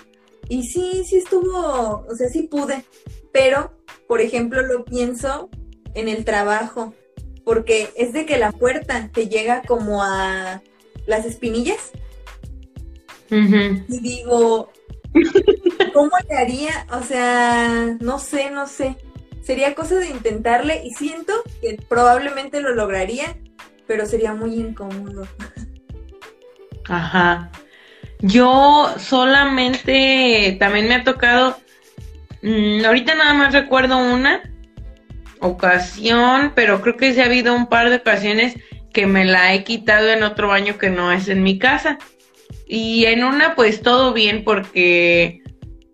[0.48, 2.86] Y sí, sí estuvo, o sea, sí pude,
[3.32, 3.74] pero,
[4.08, 5.50] por ejemplo, lo pienso
[5.94, 6.94] en el trabajo,
[7.44, 10.62] porque es de que la puerta te llega como a
[11.06, 11.92] las espinillas.
[13.32, 14.72] Y digo,
[15.94, 16.88] ¿cómo le haría?
[16.92, 18.98] O sea, no sé, no sé
[19.50, 23.36] sería cosa de intentarle y siento que probablemente lo lograría,
[23.88, 25.28] pero sería muy incómodo.
[26.88, 27.50] Ajá.
[28.20, 31.58] Yo solamente también me ha tocado,
[32.44, 34.40] mm, ahorita nada más recuerdo una
[35.40, 38.56] ocasión, pero creo que sí ha habido un par de ocasiones
[38.94, 41.98] que me la he quitado en otro baño que no es en mi casa.
[42.68, 45.42] Y en una pues todo bien porque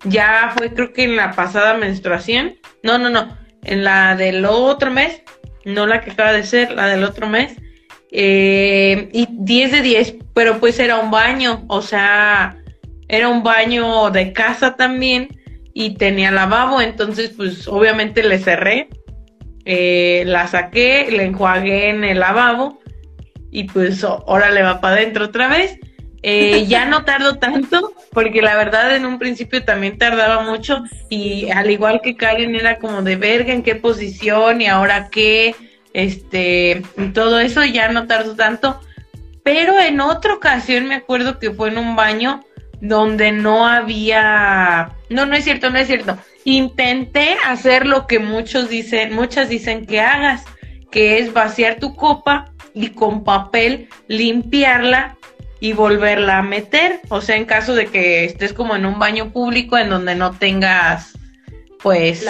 [0.04, 2.56] ya fue creo que en la pasada menstruación.
[2.84, 5.21] No, no, no en la del otro mes,
[5.65, 7.56] no la que acaba de ser, la del otro mes,
[8.12, 12.58] eh, y 10 de 10, pero pues era un baño, o sea,
[13.08, 15.28] era un baño de casa también
[15.73, 18.89] y tenía lavabo, entonces pues obviamente le cerré,
[19.65, 22.80] eh, la saqué, le enjuagué en el lavabo
[23.51, 25.78] y pues ahora le va para adentro otra vez.
[26.28, 31.52] Eh, ya no tardo tanto, porque la verdad en un principio también tardaba mucho y
[31.52, 35.56] al igual que Karen era como de verga en qué posición y ahora qué,
[35.94, 36.82] este,
[37.14, 38.82] todo eso ya no tardo tanto.
[39.44, 42.44] Pero en otra ocasión me acuerdo que fue en un baño
[42.82, 46.18] donde no había, no, no es cierto, no es cierto.
[46.44, 50.44] Intenté hacer lo que muchos dicen, muchas dicen que hagas,
[50.90, 55.18] que es vaciar tu copa y con papel limpiarla
[55.65, 57.01] y volverla a meter.
[57.10, 60.38] O sea, en caso de que estés como en un baño público en donde no
[60.38, 61.17] tengas,
[61.82, 62.23] pues,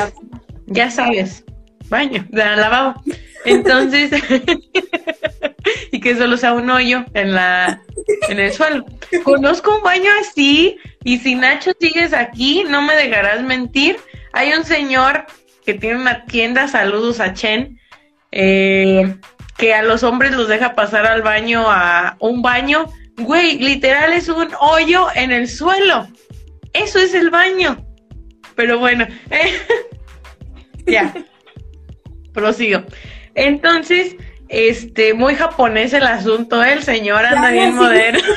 [0.67, 1.43] ya sabes,
[1.89, 2.93] baño, de lavabo.
[3.43, 4.11] Entonces,
[5.91, 7.81] y que solo sea un hoyo en la
[8.29, 8.85] en el suelo.
[9.25, 13.97] Conozco un baño así y si Nacho sigues aquí, no me dejarás mentir.
[14.31, 15.25] Hay un señor
[15.65, 17.81] que tiene una tienda, saludos a Chen,
[18.31, 19.17] eh,
[19.57, 22.85] que a los hombres los deja pasar al baño, a un baño
[23.17, 26.07] Güey, literal es un hoyo en el suelo.
[26.73, 27.85] Eso es el baño.
[28.55, 29.07] Pero bueno,
[30.85, 31.13] ya.
[32.33, 32.83] Prosigo.
[33.33, 34.17] Entonces,
[34.49, 36.73] este, muy japonés el asunto, ¿eh?
[36.73, 38.19] el señor anda bien moderno.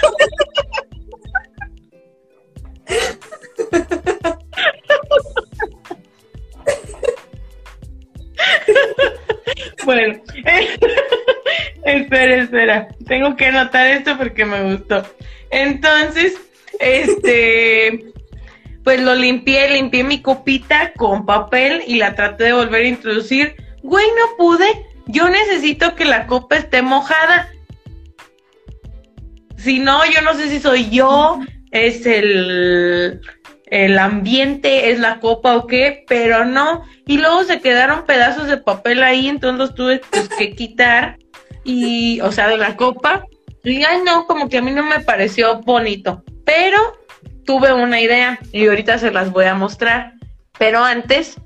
[9.85, 10.23] bueno,
[11.85, 12.89] espera, espera.
[13.07, 15.03] Tengo que anotar esto porque me gustó.
[15.51, 16.39] Entonces,
[16.81, 18.13] este,
[18.85, 23.57] pues lo limpié, limpié mi copita con papel y la traté de volver a introducir.
[23.83, 24.67] Güey, no pude.
[25.07, 27.51] Yo necesito que la copa esté mojada.
[29.57, 31.41] Si no, yo no sé si soy yo,
[31.71, 33.21] es el,
[33.67, 36.85] el ambiente, es la copa o qué, pero no.
[37.07, 41.19] Y luego se quedaron pedazos de papel ahí, entonces los tuve pues, que quitar
[41.65, 43.25] y, o sea, de la copa.
[43.65, 46.23] Y ay, no, como que a mí no me pareció bonito.
[46.45, 46.79] Pero
[47.45, 50.15] tuve una idea y ahorita se las voy a mostrar.
[50.59, 51.37] Pero antes,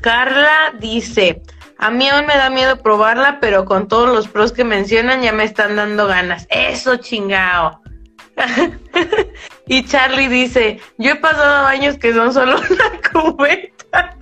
[0.00, 1.42] Carla dice,
[1.78, 5.32] A mí aún me da miedo probarla, pero con todos los pros que mencionan ya
[5.32, 6.46] me están dando ganas.
[6.50, 7.80] Eso chingao.
[9.66, 14.16] y Charlie dice, yo he pasado años que son solo una cubeta.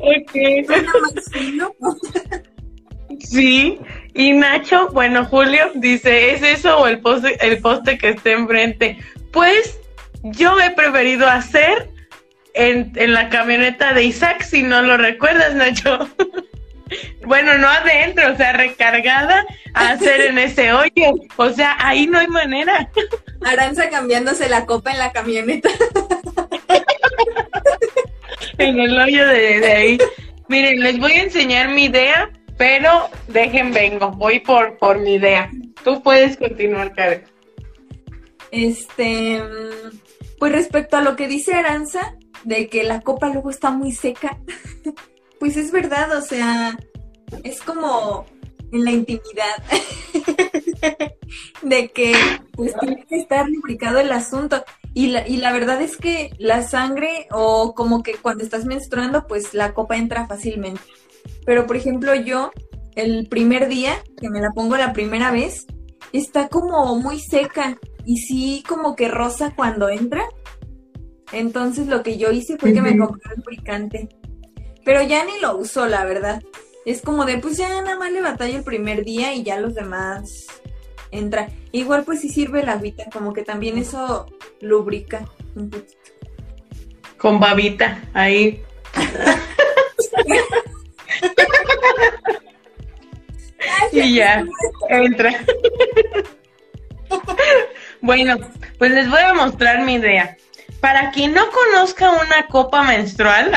[3.20, 3.78] sí,
[4.14, 8.98] y Nacho, bueno, Julio dice, ¿es eso o el poste, el poste que está enfrente?
[9.32, 9.78] Pues
[10.22, 11.88] yo he preferido hacer
[12.54, 16.08] en, en la camioneta de Isaac, si no lo recuerdas, Nacho.
[17.26, 19.44] bueno, no adentro, o sea, recargada
[19.74, 21.14] a hacer en ese hoyo.
[21.36, 22.90] O sea, ahí no hay manera.
[23.44, 25.68] Aranza cambiándose la copa en la camioneta.
[28.58, 29.98] en el hoyo de, de, ahí.
[30.48, 32.30] Miren, les voy a enseñar mi idea,
[32.60, 35.50] pero dejen vengo, voy por, por mi idea.
[35.82, 37.24] Tú puedes continuar, Karen.
[38.50, 39.42] Este,
[40.38, 44.38] pues respecto a lo que dice Aranza, de que la copa luego está muy seca,
[45.40, 46.78] pues es verdad, o sea,
[47.44, 48.26] es como
[48.72, 49.56] en la intimidad
[51.62, 52.12] de que
[52.52, 54.62] pues tiene que estar lubricado el asunto.
[54.92, 59.26] Y la, y la verdad es que la sangre o como que cuando estás menstruando,
[59.26, 60.82] pues la copa entra fácilmente.
[61.50, 62.52] Pero por ejemplo yo,
[62.94, 65.66] el primer día que me la pongo la primera vez,
[66.12, 70.22] está como muy seca y sí como que rosa cuando entra.
[71.32, 74.08] Entonces lo que yo hice fue que me compré el lubricante.
[74.84, 76.40] Pero ya ni lo uso, la verdad.
[76.86, 79.74] Es como de, pues ya nada más le batalla el primer día y ya los
[79.74, 80.46] demás
[81.10, 81.48] entra.
[81.72, 84.26] Igual pues sí sirve la agüita, como que también eso
[84.60, 85.98] lubrica un poquito.
[87.18, 88.62] Con babita, ahí.
[93.92, 94.44] y ya,
[94.88, 95.32] entra.
[98.00, 98.38] bueno,
[98.78, 100.36] pues les voy a mostrar mi idea.
[100.80, 103.52] Para quien no conozca una copa menstrual,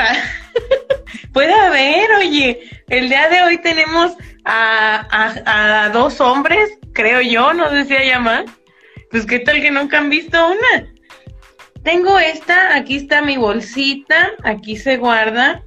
[1.32, 4.12] puede haber, oye, el día de hoy tenemos
[4.44, 8.44] a, dos hombres, creo yo, no sé si hay más.
[9.10, 10.92] Pues qué tal que nunca han visto una.
[11.82, 15.62] Tengo esta, aquí está mi bolsita, aquí se guarda.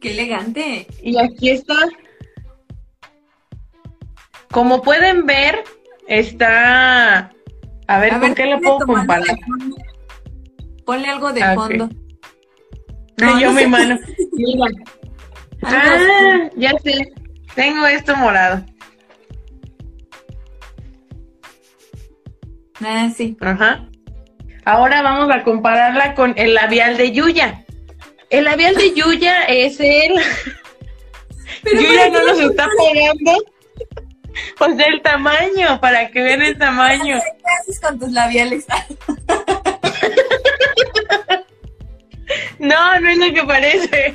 [0.00, 0.86] Qué elegante.
[1.02, 1.74] Y aquí está.
[4.56, 5.64] Como pueden ver,
[6.08, 7.30] está
[7.88, 9.36] a ver, ¿con qué lo puedo comparar?
[10.86, 11.90] Ponle algo de fondo.
[13.18, 13.98] No, yo mi mano.
[14.32, 14.64] Mira.
[15.62, 17.06] Ah, ya sé.
[17.54, 18.64] Tengo esto morado.
[22.82, 23.36] Ah, sí.
[23.42, 23.86] Ajá.
[24.64, 27.66] Ahora vamos a compararla con el labial de Yuya.
[28.30, 30.14] El labial de Yuya es el.
[31.74, 33.55] Yuya no nos está pegando
[34.58, 37.18] pues el tamaño, para que vean el tamaño.
[37.38, 38.66] ¿Qué haces con tus labiales?
[42.58, 44.14] no, no es lo que parece.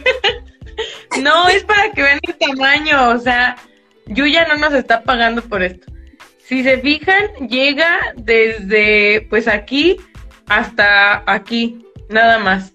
[1.21, 3.55] no, es para que vean el tamaño, o sea,
[4.07, 5.89] Yuya no nos está pagando por esto.
[6.45, 9.97] Si se fijan, llega desde pues aquí
[10.47, 12.73] hasta aquí, nada más.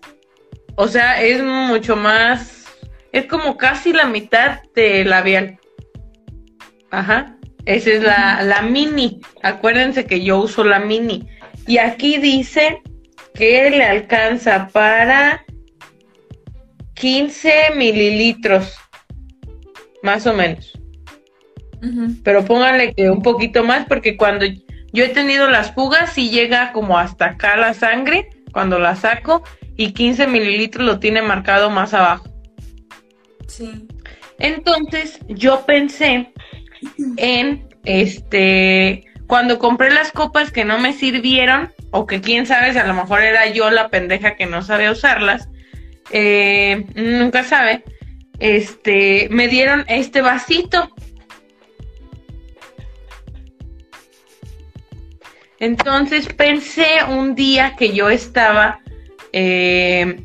[0.76, 2.64] O sea, es mucho más,
[3.12, 5.58] es como casi la mitad de labial.
[6.90, 7.35] Ajá.
[7.66, 9.20] Esa es la, la mini.
[9.42, 11.28] Acuérdense que yo uso la mini.
[11.66, 12.80] Y aquí dice
[13.34, 15.44] que le alcanza para
[16.94, 18.78] 15 mililitros,
[20.02, 20.72] más o menos.
[22.24, 24.46] Pero pónganle que un poquito más porque cuando
[24.92, 29.42] yo he tenido las fugas y llega como hasta acá la sangre cuando la saco
[29.76, 32.28] y 15 mililitros lo tiene marcado más abajo.
[33.46, 33.86] Sí.
[34.38, 36.32] Entonces yo pensé
[37.16, 42.78] en este cuando compré las copas que no me sirvieron o que quién sabe si
[42.78, 45.48] a lo mejor era yo la pendeja que no sabía usarlas
[46.10, 47.82] eh, nunca sabe
[48.38, 50.90] este me dieron este vasito.
[55.58, 58.80] Entonces pensé un día que yo estaba
[59.32, 60.22] eh,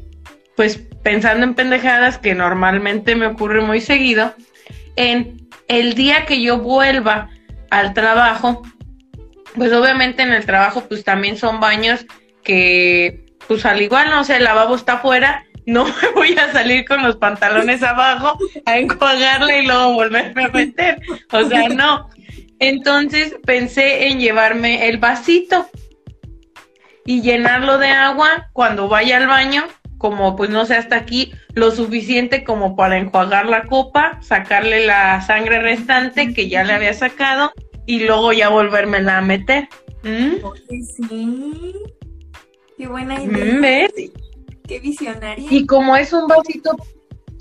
[0.57, 4.35] pues pensando en pendejadas que normalmente me ocurre muy seguido
[4.97, 5.40] en
[5.71, 7.29] el día que yo vuelva
[7.69, 8.61] al trabajo,
[9.55, 12.05] pues obviamente en el trabajo pues también son baños
[12.43, 16.85] que pues al igual no sé, el lavabo está afuera, no me voy a salir
[16.85, 21.01] con los pantalones abajo a enjuagarle y luego volverme a meter.
[21.31, 22.09] O sea, no.
[22.59, 25.69] Entonces pensé en llevarme el vasito
[27.05, 29.65] y llenarlo de agua cuando vaya al baño
[30.01, 35.21] como pues no sé hasta aquí lo suficiente como para enjuagar la copa, sacarle la
[35.21, 37.51] sangre restante que ya le había sacado
[37.85, 39.69] y luego ya volvérmela a meter.
[40.01, 40.37] ¿Mm?
[40.69, 41.73] Sí.
[42.77, 43.59] Qué buena idea.
[43.61, 44.11] ¿Ves?
[44.67, 45.45] Qué visionaria.
[45.51, 46.75] Y como es un vasito,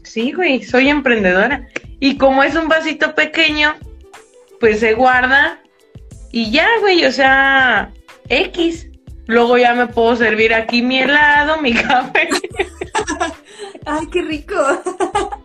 [0.02, 1.66] Sí, güey, soy emprendedora.
[1.98, 3.74] Y como es un vasito pequeño,
[4.58, 5.62] pues se guarda
[6.30, 7.90] y ya, güey, o sea,
[8.28, 8.89] X.
[9.30, 12.28] Luego ya me puedo servir aquí mi helado, mi café.
[13.86, 14.56] Ay, qué rico.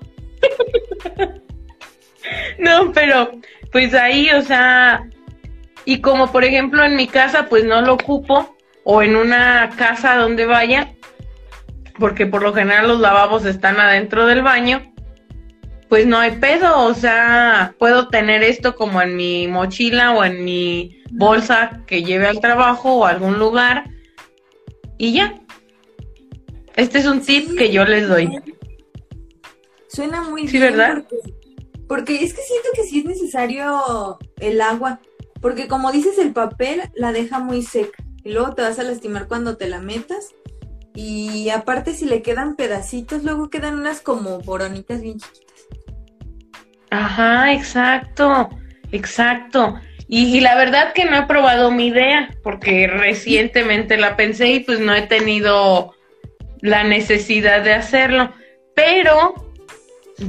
[2.57, 3.29] no, pero
[3.71, 5.07] pues ahí, o sea,
[5.85, 10.15] y como por ejemplo en mi casa, pues no lo ocupo, o en una casa
[10.15, 10.95] donde vaya,
[11.99, 14.94] porque por lo general los lavabos están adentro del baño,
[15.95, 20.43] pues no hay pedo, o sea, puedo tener esto como en mi mochila o en
[20.43, 23.85] mi bolsa que lleve al trabajo o a algún lugar
[24.97, 25.41] y ya.
[26.75, 28.29] Este es un tip que yo les doy.
[29.87, 31.05] Suena muy sí, ¿verdad?
[31.87, 34.99] Porque, es que siento que sí es necesario el agua,
[35.39, 39.29] porque como dices, el papel la deja muy seca y luego te vas a lastimar
[39.29, 40.35] cuando te la metas.
[40.93, 45.54] Y aparte si le quedan pedacitos, luego quedan unas como boronitas bien chiquitas.
[46.95, 48.49] Ajá, exacto,
[48.93, 49.79] exacto.
[50.07, 54.79] Y, la verdad que no he probado mi idea, porque recientemente la pensé y pues
[54.79, 55.93] no he tenido
[56.61, 58.31] la necesidad de hacerlo.
[58.75, 59.33] Pero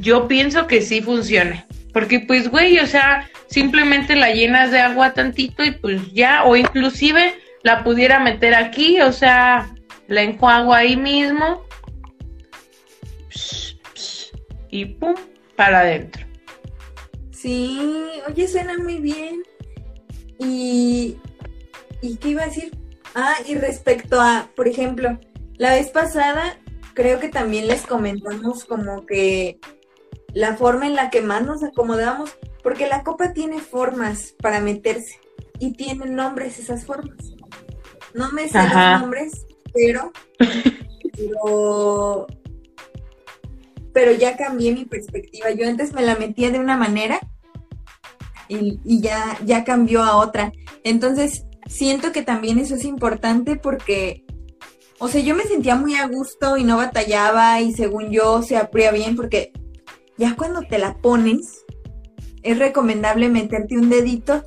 [0.00, 1.64] yo pienso que sí funcione.
[1.92, 6.56] Porque pues, güey, o sea, simplemente la llenas de agua tantito y pues ya, o
[6.56, 9.68] inclusive la pudiera meter aquí, o sea,
[10.08, 11.64] la enjuago ahí mismo.
[14.70, 15.14] Y pum,
[15.54, 16.25] para adentro.
[17.37, 17.78] Sí,
[18.26, 19.43] oye, suena muy bien.
[20.39, 21.18] Y,
[22.01, 22.76] ¿y qué iba a decir?
[23.14, 25.18] Ah, y respecto a, por ejemplo,
[25.59, 26.59] la vez pasada
[26.95, 29.61] creo que también les comentamos como que
[30.32, 35.20] la forma en la que más nos acomodamos, porque la copa tiene formas para meterse
[35.59, 37.16] y tienen nombres esas formas.
[38.14, 40.11] No me sé los nombres, pero,
[41.16, 42.26] pero
[43.97, 45.51] pero ya cambié mi perspectiva.
[45.53, 47.18] Yo antes me la metía de una manera
[48.47, 50.53] y, ya, ya cambió a otra.
[50.84, 54.26] Entonces, siento que también eso es importante porque,
[54.99, 58.59] o sea, yo me sentía muy a gusto y no batallaba y según yo se
[58.59, 59.51] abría bien porque
[60.18, 61.64] ya cuando te la pones,
[62.42, 64.44] es recomendable meterte un dedito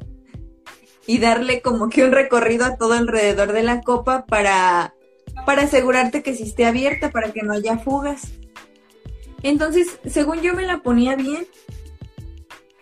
[1.08, 4.93] y darle como que un recorrido a todo alrededor de la copa para,
[5.47, 8.32] para asegurarte que sí esté abierta, para que no haya fugas.
[9.44, 11.48] Entonces, según yo me la ponía bien,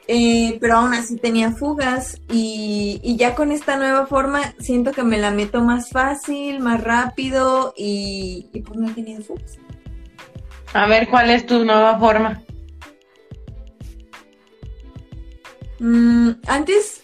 [0.09, 5.17] eh, pero aún así tenía fugas y, ya con esta nueva forma siento que me
[5.17, 9.57] la meto más fácil, más rápido y, pues no tenía fugas.
[10.73, 12.41] A ver, ¿cuál es tu nueva forma?
[15.79, 17.03] Mm, antes,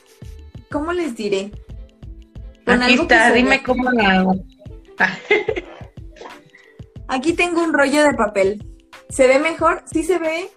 [0.71, 1.51] ¿cómo les diré?
[2.65, 4.35] Aquí está, dime cómo la hago.
[7.07, 8.72] Aquí tengo un rollo de papel.
[9.13, 9.83] ¿Se ve mejor?
[9.91, 10.49] ¿Sí se ve?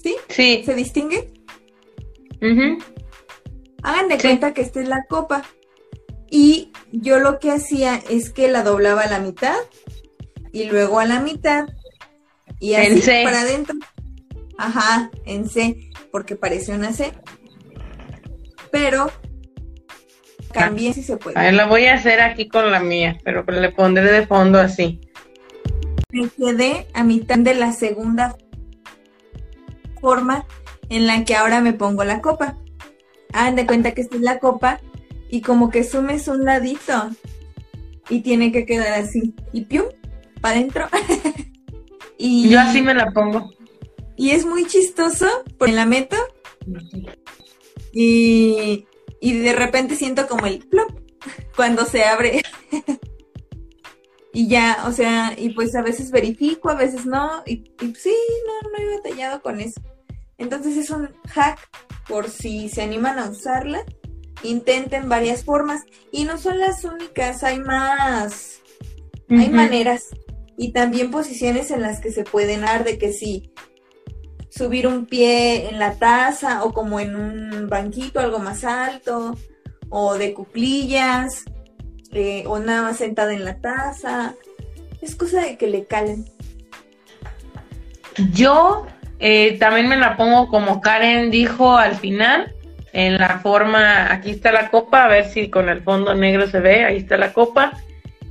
[0.00, 0.16] ¿Sí?
[0.28, 0.62] Sí.
[0.64, 1.32] ¿Se distingue?
[3.82, 5.42] Hagan de cuenta que esta es la copa.
[6.30, 9.56] Y yo lo que hacía es que la doblaba a la mitad
[10.52, 11.66] y luego a la mitad
[12.60, 13.74] y así para adentro.
[14.56, 17.12] Ajá, en C, porque parece una C.
[18.70, 19.10] Pero
[20.52, 21.38] cambié si se puede.
[21.38, 24.60] A ver, la voy a hacer aquí con la mía, pero le pondré de fondo
[24.60, 25.00] así
[26.14, 28.36] me quedé a mitad de la segunda
[30.00, 30.46] forma
[30.88, 32.56] en la que ahora me pongo la copa.
[33.32, 34.80] Hagan de cuenta que esta es la copa
[35.28, 37.10] y como que sumes un ladito
[38.08, 39.34] y tiene que quedar así.
[39.52, 39.86] Y pium,
[40.40, 40.86] para adentro.
[42.18, 43.50] y yo así me la pongo.
[44.16, 45.26] Y es muy chistoso
[45.58, 46.16] porque la meto
[47.92, 48.86] y,
[49.20, 50.92] y de repente siento como el plop
[51.56, 52.42] cuando se abre.
[54.34, 58.14] y ya, o sea, y pues a veces verifico, a veces no, y, sí,
[58.46, 59.80] no, no he batallado con eso.
[60.38, 61.60] Entonces es un hack
[62.08, 63.84] por si se animan a usarla,
[64.42, 68.60] intenten varias formas y no son las únicas, hay más,
[69.30, 70.08] hay maneras
[70.58, 73.52] y también posiciones en las que se pueden dar de que si
[74.50, 79.36] subir un pie en la taza o como en un banquito algo más alto
[79.90, 81.44] o de cuclillas
[82.14, 84.34] eh, o nada más sentada en la taza.
[85.02, 86.24] Es cosa de que le calen.
[88.32, 88.86] Yo
[89.18, 92.54] eh, también me la pongo como Karen dijo al final,
[92.92, 96.60] en la forma, aquí está la copa, a ver si con el fondo negro se
[96.60, 97.72] ve, ahí está la copa,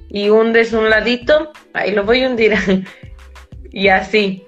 [0.10, 2.56] y hundes un ladito, ahí lo voy a hundir,
[3.72, 4.46] y así.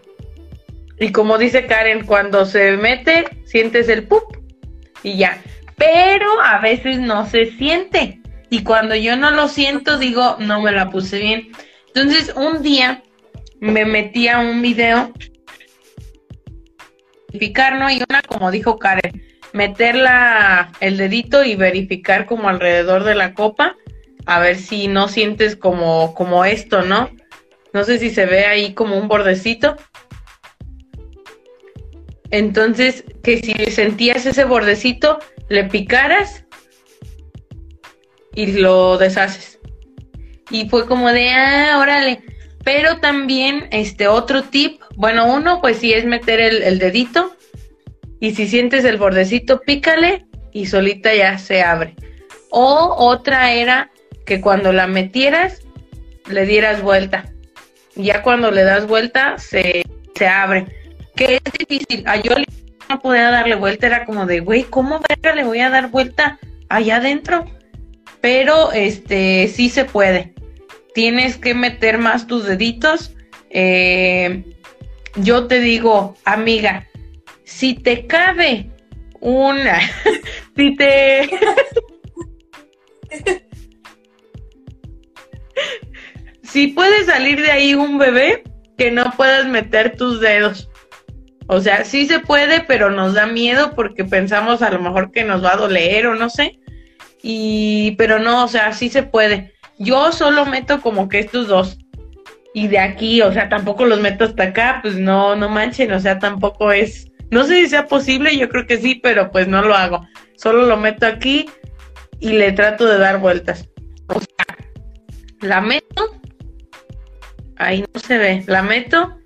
[0.99, 4.37] Y como dice Karen, cuando se mete, sientes el pup,
[5.03, 5.41] y ya.
[5.75, 8.21] Pero a veces no se siente.
[8.55, 11.51] Y cuando yo no lo siento, digo, no me la puse bien.
[11.87, 13.03] Entonces, un día
[13.59, 15.11] me metí a un video
[17.27, 17.91] verificar, ¿no?
[17.91, 23.33] Y una, como dijo Karen, meter la, el dedito y verificar como alrededor de la
[23.33, 23.75] copa,
[24.25, 27.09] a ver si no sientes como, como esto, ¿no?
[27.73, 29.75] No sé si se ve ahí como un bordecito.
[32.31, 36.44] Entonces, que si sentías ese bordecito, le picaras
[38.35, 39.59] y lo deshaces.
[40.51, 42.21] Y fue como de, ah, órale.
[42.63, 47.35] Pero también, este otro tip, bueno, uno, pues sí es meter el, dedito.
[48.19, 51.95] Y si sientes el bordecito, pícale y solita ya se abre.
[52.49, 53.91] O otra era
[54.25, 55.61] que cuando la metieras,
[56.29, 57.31] le dieras vuelta.
[57.95, 59.83] Ya cuando le das vuelta, se,
[60.15, 60.65] se abre.
[61.15, 62.03] Que es difícil.
[62.07, 62.33] A yo
[62.89, 66.39] no podía darle vuelta, era como de, güey, ¿cómo verga le voy a dar vuelta
[66.69, 67.45] allá adentro?
[68.25, 70.33] Pero este sí se puede.
[70.95, 73.13] Tienes que meter más tus deditos.
[73.51, 74.43] Eh,
[75.17, 76.87] yo te digo, amiga,
[77.43, 78.71] si te cabe
[79.19, 79.79] una,
[80.55, 81.29] si te...
[86.41, 88.41] si puede salir de ahí un bebé,
[88.75, 90.67] que no puedas meter tus dedos.
[91.45, 95.23] O sea, sí se puede, pero nos da miedo porque pensamos a lo mejor que
[95.23, 96.59] nos va a doler o no sé.
[97.27, 99.51] Y, pero no, o sea, sí se puede.
[99.79, 101.79] Yo solo meto como que estos dos.
[102.53, 105.99] Y de aquí, o sea, tampoco los meto hasta acá, pues no, no manchen, o
[105.99, 109.63] sea, tampoco es, no sé si sea posible, yo creo que sí, pero pues no
[109.63, 110.07] lo hago.
[110.37, 111.49] Solo lo meto aquí
[112.19, 113.67] y le trato de dar vueltas.
[114.09, 114.57] O sea,
[115.41, 116.21] la meto,
[117.57, 119.17] ahí no se ve, la meto,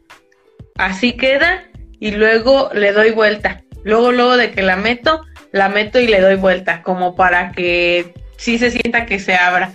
[0.78, 1.66] así queda
[2.00, 3.62] y luego le doy vuelta.
[3.84, 8.14] Luego, luego de que la meto, la meto y le doy vuelta, como para que
[8.38, 9.74] sí se sienta que se abra.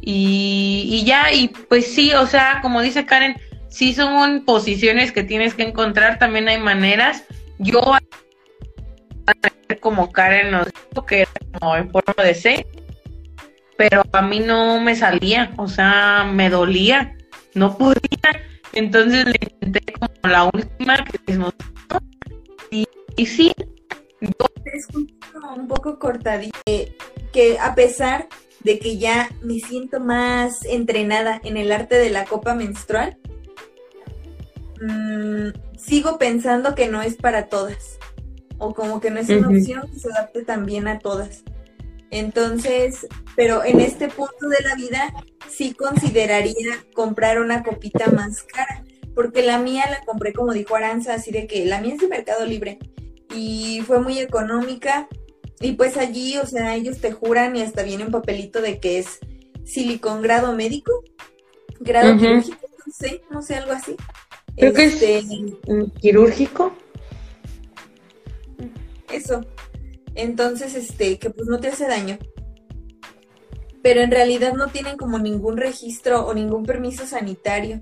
[0.00, 3.36] Y, y ya, y pues sí, o sea, como dice Karen,
[3.68, 7.24] sí son posiciones que tienes que encontrar, también hay maneras.
[7.58, 7.80] Yo
[9.80, 12.66] como Karen nos dijo que era como en forma de C,
[13.76, 17.16] pero a mí no me salía, o sea, me dolía,
[17.54, 18.00] no podía.
[18.72, 21.52] Entonces le intenté como la última que nos
[22.70, 22.86] y,
[23.16, 23.52] y sí.
[24.64, 26.58] Es un poco cortadito,
[27.32, 28.28] que a pesar
[28.60, 33.18] de que ya me siento más entrenada en el arte de la copa menstrual,
[34.80, 37.98] mmm, sigo pensando que no es para todas,
[38.58, 41.42] o como que no es una opción que se adapte también a todas.
[42.10, 45.12] Entonces, pero en este punto de la vida
[45.48, 51.14] sí consideraría comprar una copita más cara, porque la mía la compré como dijo Aranza,
[51.14, 52.78] así de que la mía es de Mercado Libre
[53.34, 55.08] y fue muy económica
[55.60, 58.98] y pues allí, o sea, ellos te juran y hasta viene un papelito de que
[58.98, 59.20] es
[59.64, 61.04] silicón grado médico,
[61.78, 63.96] grado quirúrgico, no sé, no sé, algo así.
[64.56, 65.24] Creo que es este,
[66.00, 66.72] quirúrgico.
[69.12, 69.46] Eso.
[70.14, 72.18] Entonces, este, que pues no te hace daño.
[73.82, 77.80] Pero en realidad no tienen como ningún registro o ningún permiso sanitario.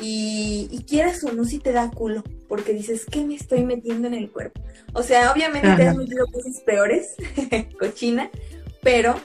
[0.00, 4.08] Y, y quieras o no, si te da culo, porque dices, ¿qué me estoy metiendo
[4.08, 4.60] en el cuerpo?
[4.92, 7.14] O sea, obviamente te has metido cosas peores,
[7.78, 8.30] cochina,
[8.82, 9.16] pero,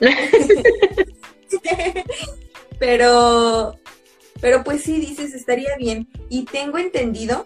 [2.78, 3.74] pero,
[4.40, 6.08] pero pues sí, dices, estaría bien.
[6.28, 7.44] Y tengo entendido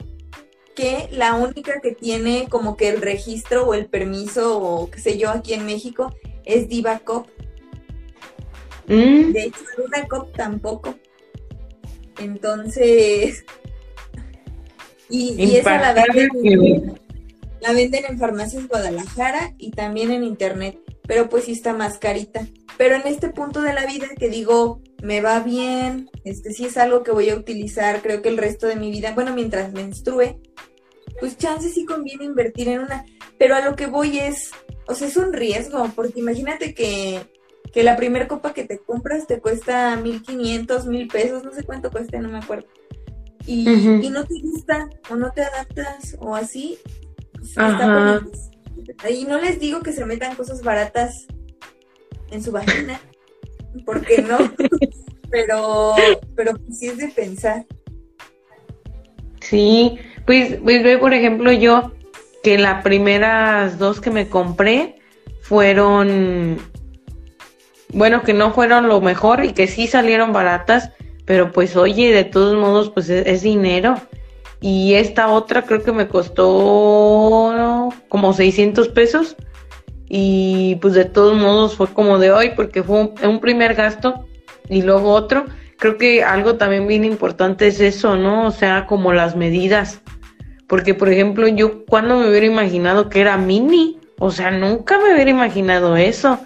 [0.74, 5.18] que la única que tiene como que el registro o el permiso o qué sé
[5.18, 6.14] yo aquí en México
[6.45, 7.26] es Diva Cop.
[8.87, 9.33] Mm.
[9.33, 10.95] De hecho, Luna Cop tampoco.
[12.19, 13.45] Entonces,
[15.09, 17.01] y, esa la venden,
[17.61, 22.47] la venden en farmacias Guadalajara y también en internet, pero pues sí está más carita.
[22.77, 26.77] Pero en este punto de la vida que digo, me va bien, este sí es
[26.77, 30.39] algo que voy a utilizar, creo que el resto de mi vida, bueno, mientras menstrue,
[31.19, 33.05] pues chances sí conviene invertir en una,
[33.39, 34.51] pero a lo que voy es,
[34.87, 37.21] o sea, es un riesgo, porque imagínate que,
[37.73, 41.64] que la primer copa que te compras te cuesta mil quinientos, mil pesos, no sé
[41.64, 42.66] cuánto cuesta, no me acuerdo.
[43.47, 46.79] Y, y, no te gusta o no te adaptas o así,
[47.33, 47.55] pues,
[49.05, 51.27] Ahí no les digo que se metan cosas baratas
[52.31, 53.01] en su vagina,
[53.87, 54.39] porque no,
[55.31, 55.95] pero,
[56.35, 57.66] pero pues sí es de pensar.
[59.41, 61.93] Sí, pues, pues ve, por ejemplo, yo
[62.43, 64.97] que las primeras dos que me compré
[65.41, 66.59] fueron,
[67.93, 70.91] bueno, que no fueron lo mejor y que sí salieron baratas,
[71.24, 73.97] pero pues oye, de todos modos, pues es, dinero.
[74.61, 79.36] Y esta otra creo que me costó como 600 pesos.
[80.09, 84.24] Y pues de todos modos fue como de hoy porque fue un primer gasto
[84.70, 85.45] y luego otro
[85.78, 88.47] creo que algo también bien importante es eso, ¿no?
[88.47, 90.03] O sea, como las medidas.
[90.66, 95.14] porque por ejemplo yo cuando me hubiera imaginado que era mini, o sea, nunca me
[95.14, 96.39] hubiera imaginado eso.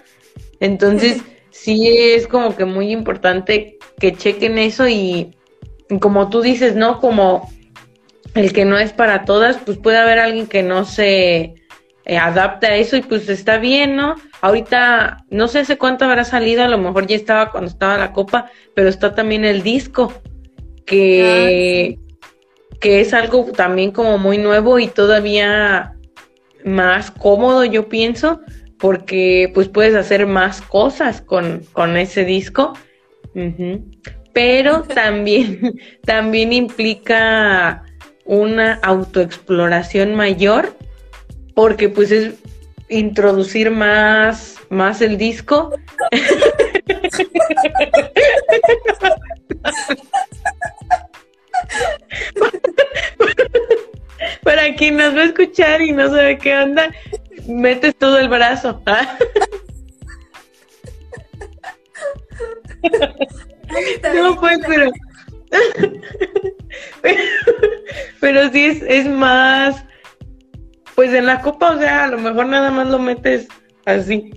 [0.61, 1.21] Entonces,
[1.53, 5.35] sí es como que muy importante que chequen eso y,
[6.01, 6.99] como tú dices, ¿no?
[6.99, 7.49] Como
[8.33, 11.53] el que no es para todas, pues puede haber alguien que no se
[12.05, 14.15] eh, adapta a eso y pues está bien, ¿no?
[14.41, 18.13] Ahorita no sé hace cuánto habrá salido, a lo mejor ya estaba cuando estaba la
[18.13, 20.11] copa, pero está también el disco,
[20.87, 25.93] que, ah, que es algo también como muy nuevo y todavía
[26.65, 28.41] más cómodo, yo pienso,
[28.83, 31.63] porque pues puedes hacer más cosas con,
[31.95, 32.73] ese disco.
[34.33, 37.85] Pero también, también implica
[38.25, 40.75] una autoexploración mayor,
[41.55, 42.33] porque pues es
[42.89, 45.73] introducir más, más el disco.
[54.43, 56.91] Para quien nos va a escuchar y no sabe qué onda,
[57.47, 58.81] metes todo el brazo.
[64.15, 64.91] no, pues, pero...
[68.19, 68.49] pero...
[68.51, 69.83] sí es, es más...
[70.95, 73.47] Pues en la copa, o sea, a lo mejor nada más lo metes
[73.85, 74.31] así.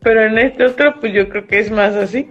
[0.00, 2.30] Pero en este otro, pues yo creo que es más así.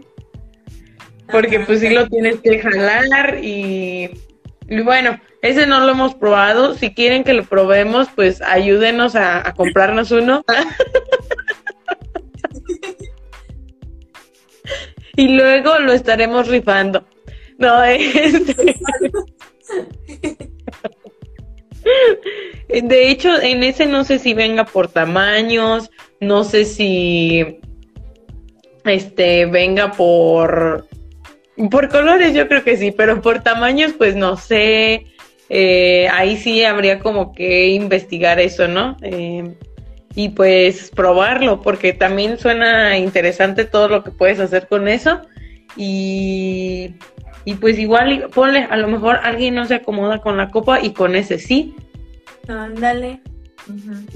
[1.31, 4.11] Porque pues sí lo tienes que jalar y,
[4.69, 6.75] y bueno, ese no lo hemos probado.
[6.75, 10.43] Si quieren que lo probemos, pues ayúdenos a, comprarnos uno.
[15.15, 17.05] y luego lo estaremos rifando.
[17.57, 18.77] No, este...
[22.67, 25.89] De hecho, en ese no sé si venga por tamaños,
[26.19, 27.59] no sé si
[28.83, 30.86] este venga por
[31.69, 35.07] por colores yo creo que sí, pero por tamaños pues no sé.
[35.49, 38.97] Eh, ahí sí habría como que investigar eso, ¿no?
[39.01, 39.55] Eh,
[40.13, 45.21] y pues probarlo, porque también suena interesante todo lo que puedes hacer con eso.
[45.75, 46.95] Y,
[47.45, 50.91] y pues igual, ponle, a lo mejor alguien no se acomoda con la copa y
[50.93, 51.75] con ese sí.
[52.47, 53.21] Ándale.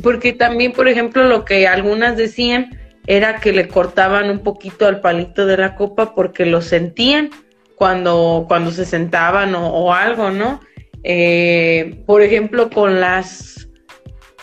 [0.02, 5.02] Porque también, por ejemplo, lo que algunas decían era que le cortaban un poquito al
[5.02, 7.30] palito de la copa porque lo sentían
[7.76, 10.60] cuando, cuando se sentaban o algo, ¿no?
[11.04, 13.68] Eh, por ejemplo, con las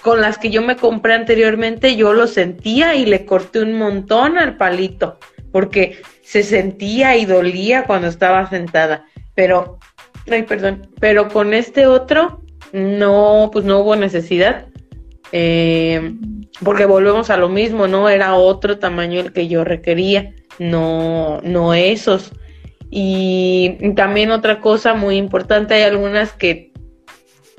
[0.03, 4.39] con las que yo me compré anteriormente, yo lo sentía y le corté un montón
[4.39, 5.19] al palito,
[5.53, 9.05] porque se sentía y dolía cuando estaba sentada.
[9.35, 9.79] Pero,
[10.31, 12.43] ay, perdón, pero con este otro,
[12.73, 14.67] no, pues no hubo necesidad.
[15.33, 16.15] Eh,
[16.63, 18.09] porque volvemos a lo mismo, ¿no?
[18.09, 22.33] Era otro tamaño el que yo requería, no, no esos.
[22.91, 26.73] Y también otra cosa muy importante, hay algunas que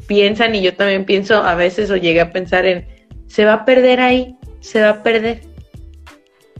[0.08, 2.88] piensan y yo también pienso a veces o llegué a pensar en,
[3.28, 5.42] se va a perder ahí, se va a perder.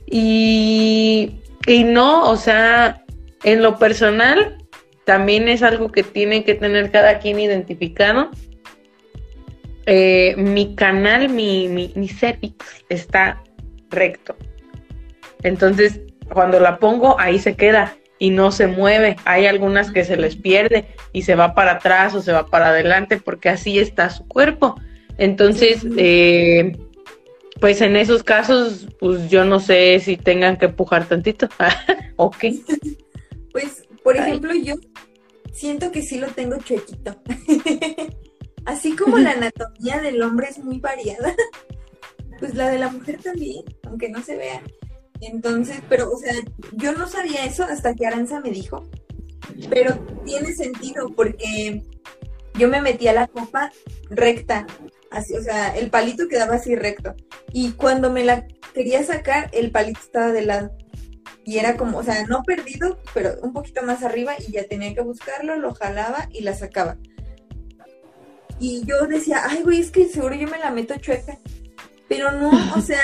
[0.06, 3.04] Y, y no, o sea,
[3.44, 4.58] en lo personal
[5.06, 8.30] también es algo que tiene que tener cada quien identificado.
[9.92, 13.42] Eh, mi canal, mi, mi, mi cervix está
[13.90, 14.36] recto.
[15.42, 19.16] Entonces, cuando la pongo, ahí se queda y no se mueve.
[19.26, 22.70] Hay algunas que se les pierde y se va para atrás o se va para
[22.70, 24.80] adelante porque así está su cuerpo.
[25.18, 26.78] Entonces, eh,
[27.60, 31.50] pues en esos casos, pues yo no sé si tengan que empujar tantito.
[32.16, 32.60] ¿O qué?
[33.52, 34.76] Pues, por ejemplo, yo
[35.52, 37.16] siento que sí lo tengo chuequito.
[38.66, 41.34] así como la anatomía del hombre es muy variada,
[42.40, 44.62] pues la de la mujer también, aunque no se vea.
[45.22, 46.34] Entonces, pero, o sea,
[46.74, 48.90] yo no sabía eso hasta que Aranza me dijo,
[49.70, 51.84] pero tiene sentido porque
[52.54, 53.72] yo me metí a la copa
[54.10, 54.66] recta,
[55.12, 57.16] así, o sea, el palito quedaba así recto.
[57.52, 60.72] Y cuando me la quería sacar, el palito estaba de lado.
[61.46, 64.94] Y era como, o sea, no perdido, pero un poquito más arriba y ya tenía
[64.94, 66.98] que buscarlo, lo jalaba y la sacaba.
[68.60, 71.38] Y yo decía, ay, güey, es que seguro yo me la meto chueca.
[72.08, 73.04] Pero no, o sea,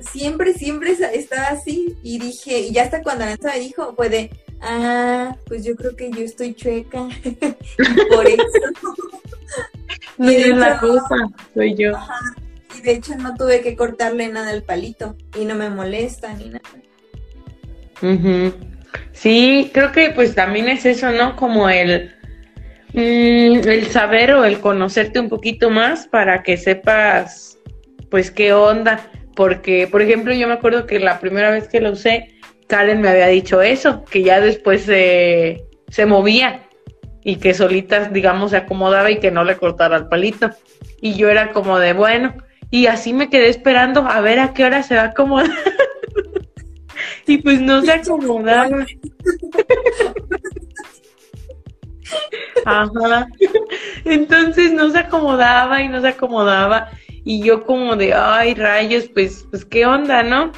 [0.00, 1.96] siempre, siempre estaba así.
[2.02, 4.30] Y dije, y ya hasta cuando Aranza me dijo, fue de,
[4.60, 7.08] ah, pues yo creo que yo estoy chueca.
[8.10, 8.42] por eso.
[10.18, 11.92] No es la cosa, soy yo.
[12.76, 15.14] y de hecho no tuve que cortarle nada al palito.
[15.38, 16.62] Y no me molesta ni nada.
[19.12, 21.36] Sí, creo que pues también es eso, ¿no?
[21.36, 22.15] Como el,
[22.96, 27.58] mm, el saber o el conocerte un poquito más para que sepas
[28.10, 31.92] pues qué onda, porque por ejemplo yo me acuerdo que la primera vez que lo
[31.92, 32.36] usé,
[32.66, 35.66] Karen me había dicho eso, que ya después se,
[36.06, 36.62] movía
[37.22, 40.50] y que solita, digamos, se acomodaba y que no le cortara el palito.
[41.00, 42.34] Y yo era como de, bueno,
[42.70, 45.50] y así me quedé esperando a ver a qué hora se va a acomodar.
[47.26, 48.68] y pues no se acomodaba.
[52.66, 53.28] Ajá.
[54.04, 56.88] Entonces no se acomodaba y no se acomodaba.
[57.24, 60.52] Y yo como de, ay, rayos, pues, pues qué onda, ¿no?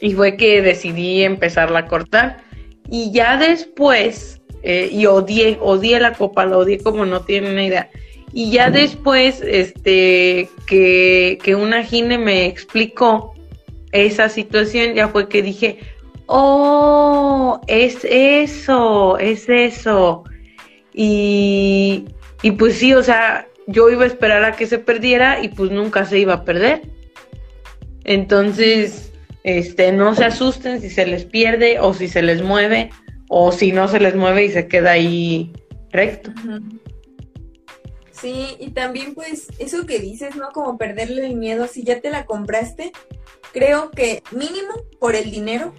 [0.00, 2.38] Y fue que decidí empezarla a cortar.
[2.88, 7.90] Y ya después, eh, y odié, odié la copa, la odié como no tienen idea.
[8.32, 13.34] Y ya después, este, que, que una gine me explicó
[13.92, 15.78] esa situación, ya fue que dije,
[16.26, 20.24] oh, es eso, es eso.
[20.98, 22.06] Y,
[22.42, 25.70] y pues sí, o sea, yo iba a esperar a que se perdiera y pues
[25.70, 26.82] nunca se iba a perder.
[28.04, 29.12] Entonces,
[29.44, 32.90] este, no se asusten si se les pierde o si se les mueve
[33.28, 35.52] o si no se les mueve y se queda ahí
[35.90, 36.32] recto.
[38.10, 40.48] Sí, y también pues eso que dices, ¿no?
[40.52, 42.92] Como perderle el miedo, si ya te la compraste,
[43.52, 45.74] creo que mínimo por el dinero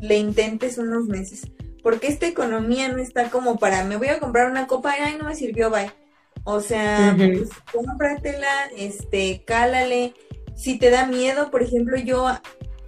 [0.00, 1.42] le intentes unos meses,
[1.88, 5.16] porque esta economía no está como para, me voy a comprar una copa y ay,
[5.18, 5.90] no me sirvió, bye.
[6.44, 10.12] O sea, pues cómpratela, este, cálale.
[10.54, 12.28] Si te da miedo, por ejemplo, yo,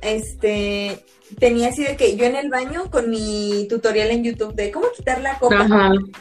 [0.03, 1.03] este,
[1.39, 4.89] tenía así de que yo en el baño con mi tutorial en YouTube de cómo
[4.95, 5.67] quitar la copa,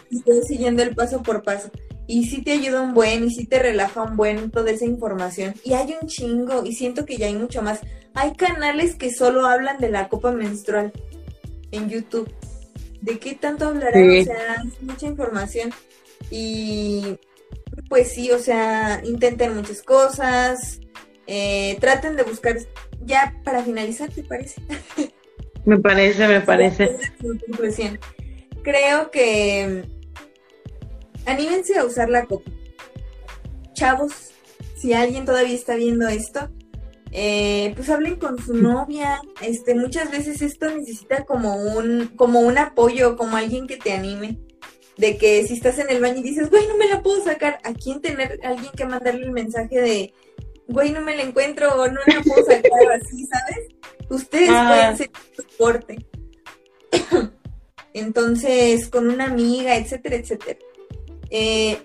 [0.09, 1.69] y estoy siguiendo el paso por paso
[2.07, 5.53] y sí te ayuda un buen y sí te relaja un buen toda esa información.
[5.65, 7.81] Y hay un chingo y siento que ya hay mucho más.
[8.13, 10.93] Hay canales que solo hablan de la copa menstrual
[11.71, 12.31] en YouTube.
[13.01, 14.09] ¿De qué tanto hablarán?
[14.09, 15.71] O sea, mucha información.
[16.29, 17.17] Y
[17.87, 20.79] pues sí, o sea, intenten muchas cosas.
[21.27, 22.57] Eh, traten de buscar,
[23.05, 24.61] ya para finalizar, ¿te parece?
[25.65, 26.97] Me parece, me parece.
[28.63, 29.83] Creo que
[31.25, 32.49] anímense a usar la copa.
[33.73, 34.31] Chavos,
[34.77, 36.49] si alguien todavía está viendo esto,
[37.11, 39.21] eh, pues hablen con su novia.
[39.41, 44.39] Este, muchas veces esto necesita como un, como un apoyo, como alguien que te anime.
[44.97, 47.59] De que si estás en el baño y dices, güey, no me la puedo sacar,
[47.63, 50.13] ¿a quién tener alguien que mandarle el mensaje de,
[50.67, 53.67] güey, no me la encuentro o no la puedo sacar así, ¿sabes?
[54.09, 54.65] Ustedes ah.
[54.67, 56.05] pueden ser soporte.
[57.93, 60.59] Entonces, con una amiga, etcétera, etcétera.
[61.29, 61.79] Eh,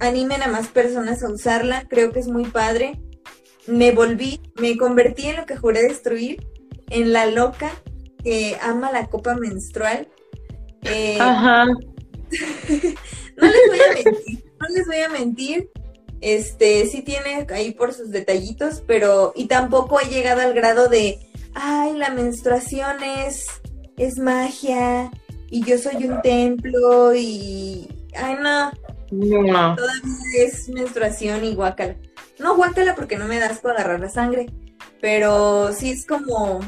[0.00, 2.98] animen a más personas a usarla, creo que es muy padre.
[3.68, 6.46] Me volví, me convertí en lo que juré destruir,
[6.90, 7.70] en la loca
[8.24, 10.08] que ama la copa menstrual.
[10.82, 11.66] Eh, Ajá.
[13.36, 15.70] no les voy a mentir, no les voy a mentir.
[16.20, 21.18] Este, sí tiene ahí por sus detallitos, pero, y tampoco he llegado al grado de,
[21.54, 23.46] ay, la menstruación es,
[23.96, 25.12] es magia,
[25.48, 28.72] y yo soy un templo, y, ay, no.
[29.10, 29.76] No.
[29.76, 31.96] Todavía es menstruación y guácala.
[32.38, 34.46] No guácala porque no me das para agarrar la sangre,
[35.00, 36.60] pero sí es como,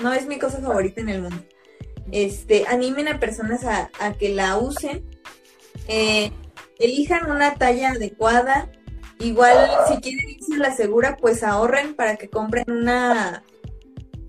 [0.00, 1.44] no es mi cosa favorita en el mundo.
[2.12, 5.04] Este, animen a personas a, que la usen,
[5.88, 6.30] eh,
[6.78, 8.70] elijan una talla adecuada.
[9.20, 13.42] Igual, si quieren irse la segura, pues ahorren para que compren una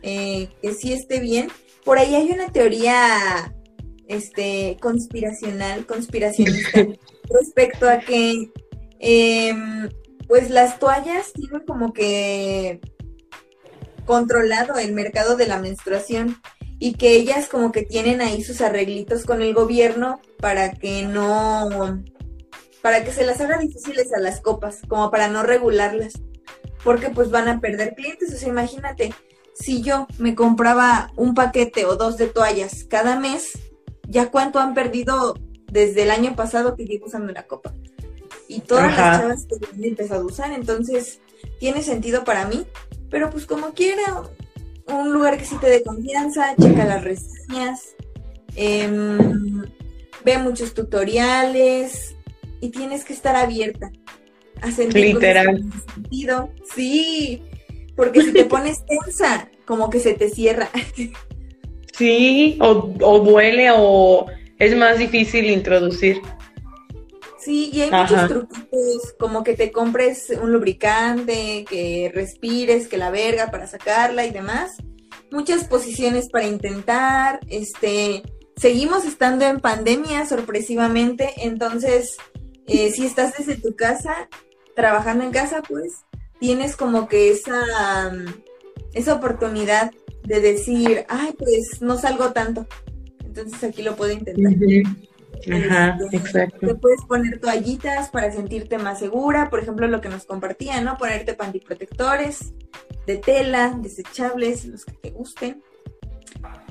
[0.01, 1.49] eh, que sí esté bien.
[1.83, 3.53] Por ahí hay una teoría
[4.07, 6.85] este, conspiracional, conspiracionista,
[7.29, 8.51] respecto a que,
[8.99, 9.89] em,
[10.27, 12.81] pues las toallas tienen como que
[14.05, 16.41] controlado el mercado de la menstruación
[16.79, 21.69] y que ellas como que tienen ahí sus arreglitos con el gobierno para que no,
[22.81, 26.13] para que se las haga difíciles a las copas, como para no regularlas,
[26.83, 29.13] porque pues van a perder clientes, o sea, imagínate,
[29.55, 33.57] si yo me compraba un paquete o dos de toallas cada mes,
[34.07, 35.35] ya cuánto han perdido
[35.71, 37.73] desde el año pasado que llevo usando la copa.
[38.47, 41.19] Y todas las chavas que han empezado a usar, entonces
[41.59, 42.65] tiene sentido para mí,
[43.09, 44.23] pero pues como quiera,
[44.87, 47.95] un lugar que sí te dé confianza, checa las reseñas,
[48.55, 49.63] em,
[50.23, 52.15] ve muchos tutoriales
[52.61, 53.91] y tienes que estar abierta
[54.61, 55.63] a sentir Literal.
[55.93, 56.49] sentido.
[56.75, 57.41] Sí,
[57.95, 60.69] porque si te pones tensa, como que se te cierra.
[61.93, 64.27] Sí, o, o duele o
[64.59, 66.21] es más difícil introducir.
[67.45, 73.11] Sí, y hay muchos truquitos, como que te compres un lubricante, que respires, que la
[73.11, 74.71] verga para sacarla y demás.
[75.29, 78.23] Muchas posiciones para intentar, este,
[78.57, 82.17] seguimos estando en pandemia sorpresivamente, entonces,
[82.65, 84.27] eh, si estás desde tu casa,
[84.75, 86.03] trabajando en casa, pues,
[86.39, 88.11] tienes como que esa,
[88.95, 89.91] esa oportunidad
[90.23, 92.65] de decir, ay, pues no salgo tanto.
[93.23, 94.51] Entonces aquí lo puedo intentar.
[95.51, 96.67] Ajá, este, exacto.
[96.67, 100.97] Te puedes poner toallitas para sentirte más segura, por ejemplo, lo que nos compartían, ¿no?
[100.97, 102.53] Ponerte pantiprotectores
[103.05, 105.61] de tela, desechables, los que te gusten.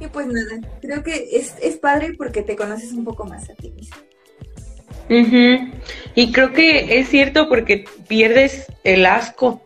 [0.00, 3.54] Y pues nada, creo que es, es padre porque te conoces un poco más a
[3.54, 3.96] ti mismo.
[6.14, 9.62] Y creo que es cierto porque pierdes el asco.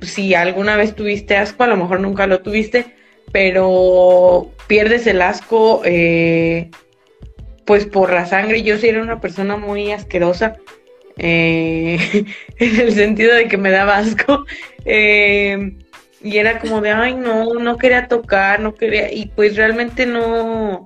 [0.00, 2.94] Si alguna vez tuviste asco, a lo mejor nunca lo tuviste,
[3.30, 6.70] pero pierdes el asco eh,
[7.64, 8.62] pues por la sangre.
[8.62, 10.56] Yo sí era una persona muy asquerosa.
[11.18, 11.98] Eh,
[12.58, 14.44] en el sentido de que me daba asco.
[14.84, 15.76] Eh,
[16.22, 20.84] y era como de, ay, no, no quería tocar, no quería, y pues realmente no,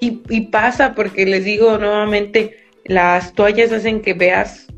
[0.00, 4.68] y, y pasa porque les digo nuevamente, las toallas hacen que veas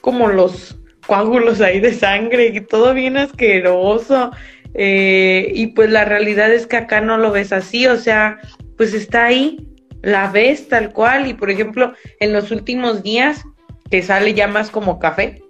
[0.00, 4.30] como los coágulos ahí de sangre y todo bien asqueroso.
[4.74, 8.38] Eh, y pues la realidad es que acá no lo ves así, o sea,
[8.76, 9.66] pues está ahí,
[10.02, 11.26] la ves tal cual.
[11.26, 13.42] Y por ejemplo, en los últimos días,
[13.90, 15.42] que sale ya más como café,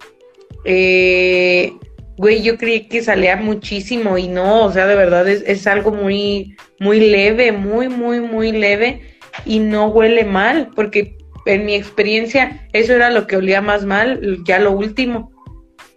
[0.65, 1.73] eh,
[2.17, 5.91] güey, yo creí que salía muchísimo y no, o sea, de verdad es, es algo
[5.91, 9.01] muy, muy leve, muy, muy, muy leve
[9.45, 14.39] y no huele mal, porque en mi experiencia eso era lo que olía más mal,
[14.45, 15.31] ya lo último.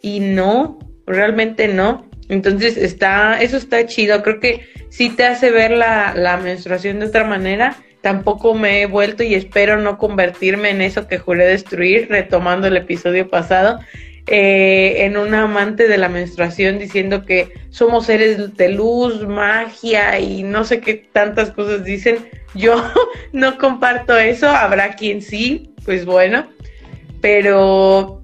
[0.00, 2.08] Y no, realmente no.
[2.28, 7.06] Entonces está, eso está chido, creo que sí te hace ver la, la menstruación de
[7.06, 7.76] otra manera.
[8.02, 12.76] Tampoco me he vuelto y espero no convertirme en eso que juré destruir, retomando el
[12.76, 13.78] episodio pasado,
[14.26, 20.42] eh, en un amante de la menstruación diciendo que somos seres de luz, magia y
[20.42, 22.28] no sé qué tantas cosas dicen.
[22.54, 22.84] Yo
[23.32, 26.46] no comparto eso, habrá quien sí, pues bueno,
[27.20, 28.22] pero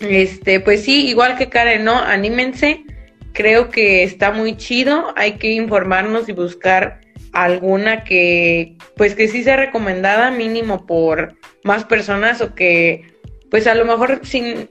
[0.00, 1.98] este, pues sí, igual que Karen, ¿no?
[1.98, 2.84] Anímense,
[3.32, 7.00] creo que está muy chido, hay que informarnos y buscar
[7.32, 13.14] alguna que, pues que sí sea recomendada mínimo por más personas o que,
[13.50, 14.68] pues a lo mejor sin,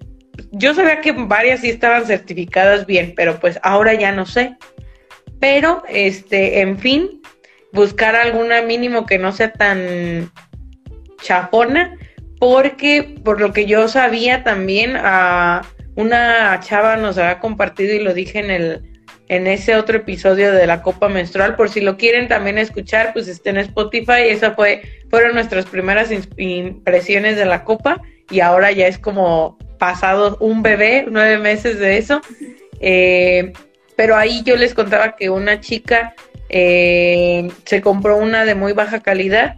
[0.51, 4.55] yo sabía que varias sí estaban certificadas bien, pero pues ahora ya no sé.
[5.39, 7.21] Pero, este, en fin,
[7.73, 10.31] buscar alguna mínimo que no sea tan
[11.21, 11.95] chafona,
[12.39, 15.61] porque por lo que yo sabía también, a
[15.95, 18.96] una chava nos había compartido y lo dije en el
[19.29, 23.27] en ese otro episodio de la copa menstrual, por si lo quieren también escuchar, pues
[23.27, 28.87] está en Spotify, esa fue fueron nuestras primeras impresiones de la copa y ahora ya
[28.87, 32.21] es como pasado un bebé, nueve meses de eso.
[32.79, 33.53] Eh,
[33.95, 36.13] pero ahí yo les contaba que una chica
[36.49, 39.57] eh, se compró una de muy baja calidad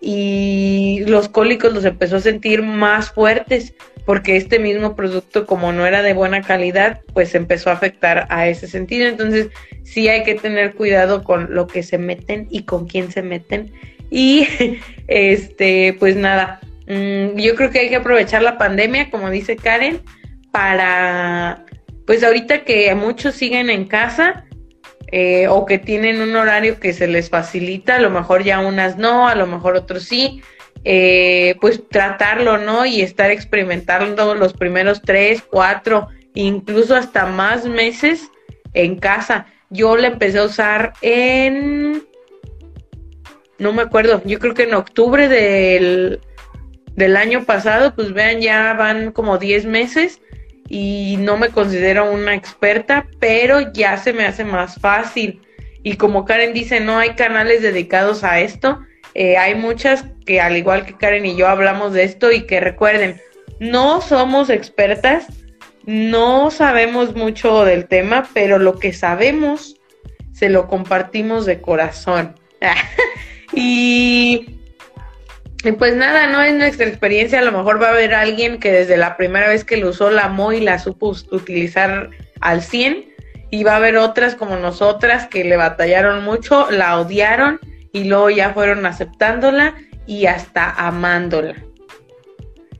[0.00, 3.74] y los cólicos los empezó a sentir más fuertes
[4.04, 8.48] porque este mismo producto como no era de buena calidad pues empezó a afectar a
[8.48, 9.08] ese sentido.
[9.08, 9.48] Entonces
[9.84, 13.72] sí hay que tener cuidado con lo que se meten y con quién se meten.
[14.10, 14.48] Y
[15.08, 20.02] este pues nada Mm, yo creo que hay que aprovechar la pandemia, como dice Karen,
[20.50, 21.64] para,
[22.06, 24.44] pues ahorita que muchos siguen en casa
[25.10, 28.98] eh, o que tienen un horario que se les facilita, a lo mejor ya unas
[28.98, 30.42] no, a lo mejor otros sí,
[30.84, 32.86] eh, pues tratarlo, ¿no?
[32.86, 38.28] Y estar experimentando los primeros tres, cuatro, incluso hasta más meses
[38.74, 39.46] en casa.
[39.70, 42.04] Yo la empecé a usar en,
[43.58, 46.20] no me acuerdo, yo creo que en octubre del
[46.96, 50.20] del año pasado, pues vean, ya van como 10 meses
[50.68, 55.40] y no me considero una experta, pero ya se me hace más fácil.
[55.82, 58.80] Y como Karen dice, no hay canales dedicados a esto.
[59.14, 62.60] Eh, hay muchas que al igual que Karen y yo hablamos de esto y que
[62.60, 63.20] recuerden,
[63.60, 65.26] no somos expertas,
[65.84, 69.76] no sabemos mucho del tema, pero lo que sabemos
[70.32, 72.34] se lo compartimos de corazón.
[73.52, 74.58] y
[75.78, 78.96] pues nada, no es nuestra experiencia, a lo mejor va a haber alguien que desde
[78.96, 82.10] la primera vez que lo usó la amó y la supo utilizar
[82.40, 83.12] al 100
[83.50, 87.60] y va a haber otras como nosotras que le batallaron mucho, la odiaron
[87.92, 89.74] y luego ya fueron aceptándola
[90.06, 91.54] y hasta amándola.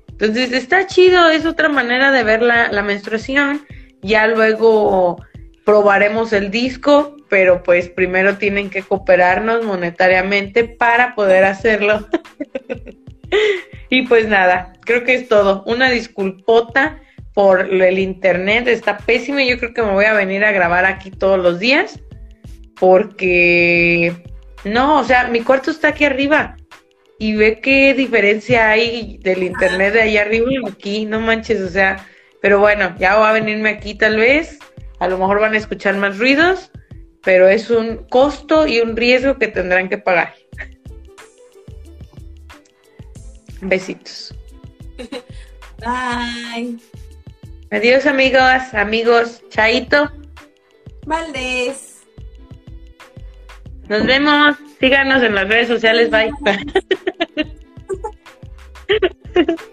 [0.08, 3.66] Entonces está chido, es otra manera de ver la, la menstruación.
[4.02, 5.18] Ya luego
[5.64, 12.08] probaremos el disco, pero pues primero tienen que cooperarnos monetariamente para poder hacerlo.
[13.90, 15.62] y pues nada, creo que es todo.
[15.66, 17.00] Una disculpota
[17.34, 19.40] por el internet, está pésimo.
[19.40, 21.98] Yo creo que me voy a venir a grabar aquí todos los días
[22.78, 24.22] porque
[24.64, 26.56] no, o sea, mi cuarto está aquí arriba
[27.18, 31.68] y ve qué diferencia hay del internet de allá arriba y aquí, no manches, o
[31.68, 32.06] sea,
[32.40, 34.58] pero bueno, ya voy a venirme aquí tal vez
[35.02, 36.70] a lo mejor van a escuchar más ruidos,
[37.24, 40.32] pero es un costo y un riesgo que tendrán que pagar.
[43.60, 44.32] Besitos.
[45.78, 46.78] Bye.
[47.72, 49.42] Adiós amigos, amigos.
[49.48, 50.08] Chaito.
[51.04, 51.91] Valdés.
[53.88, 54.56] Nos vemos.
[54.80, 56.10] Síganos en las redes sociales.
[56.10, 56.32] Bye.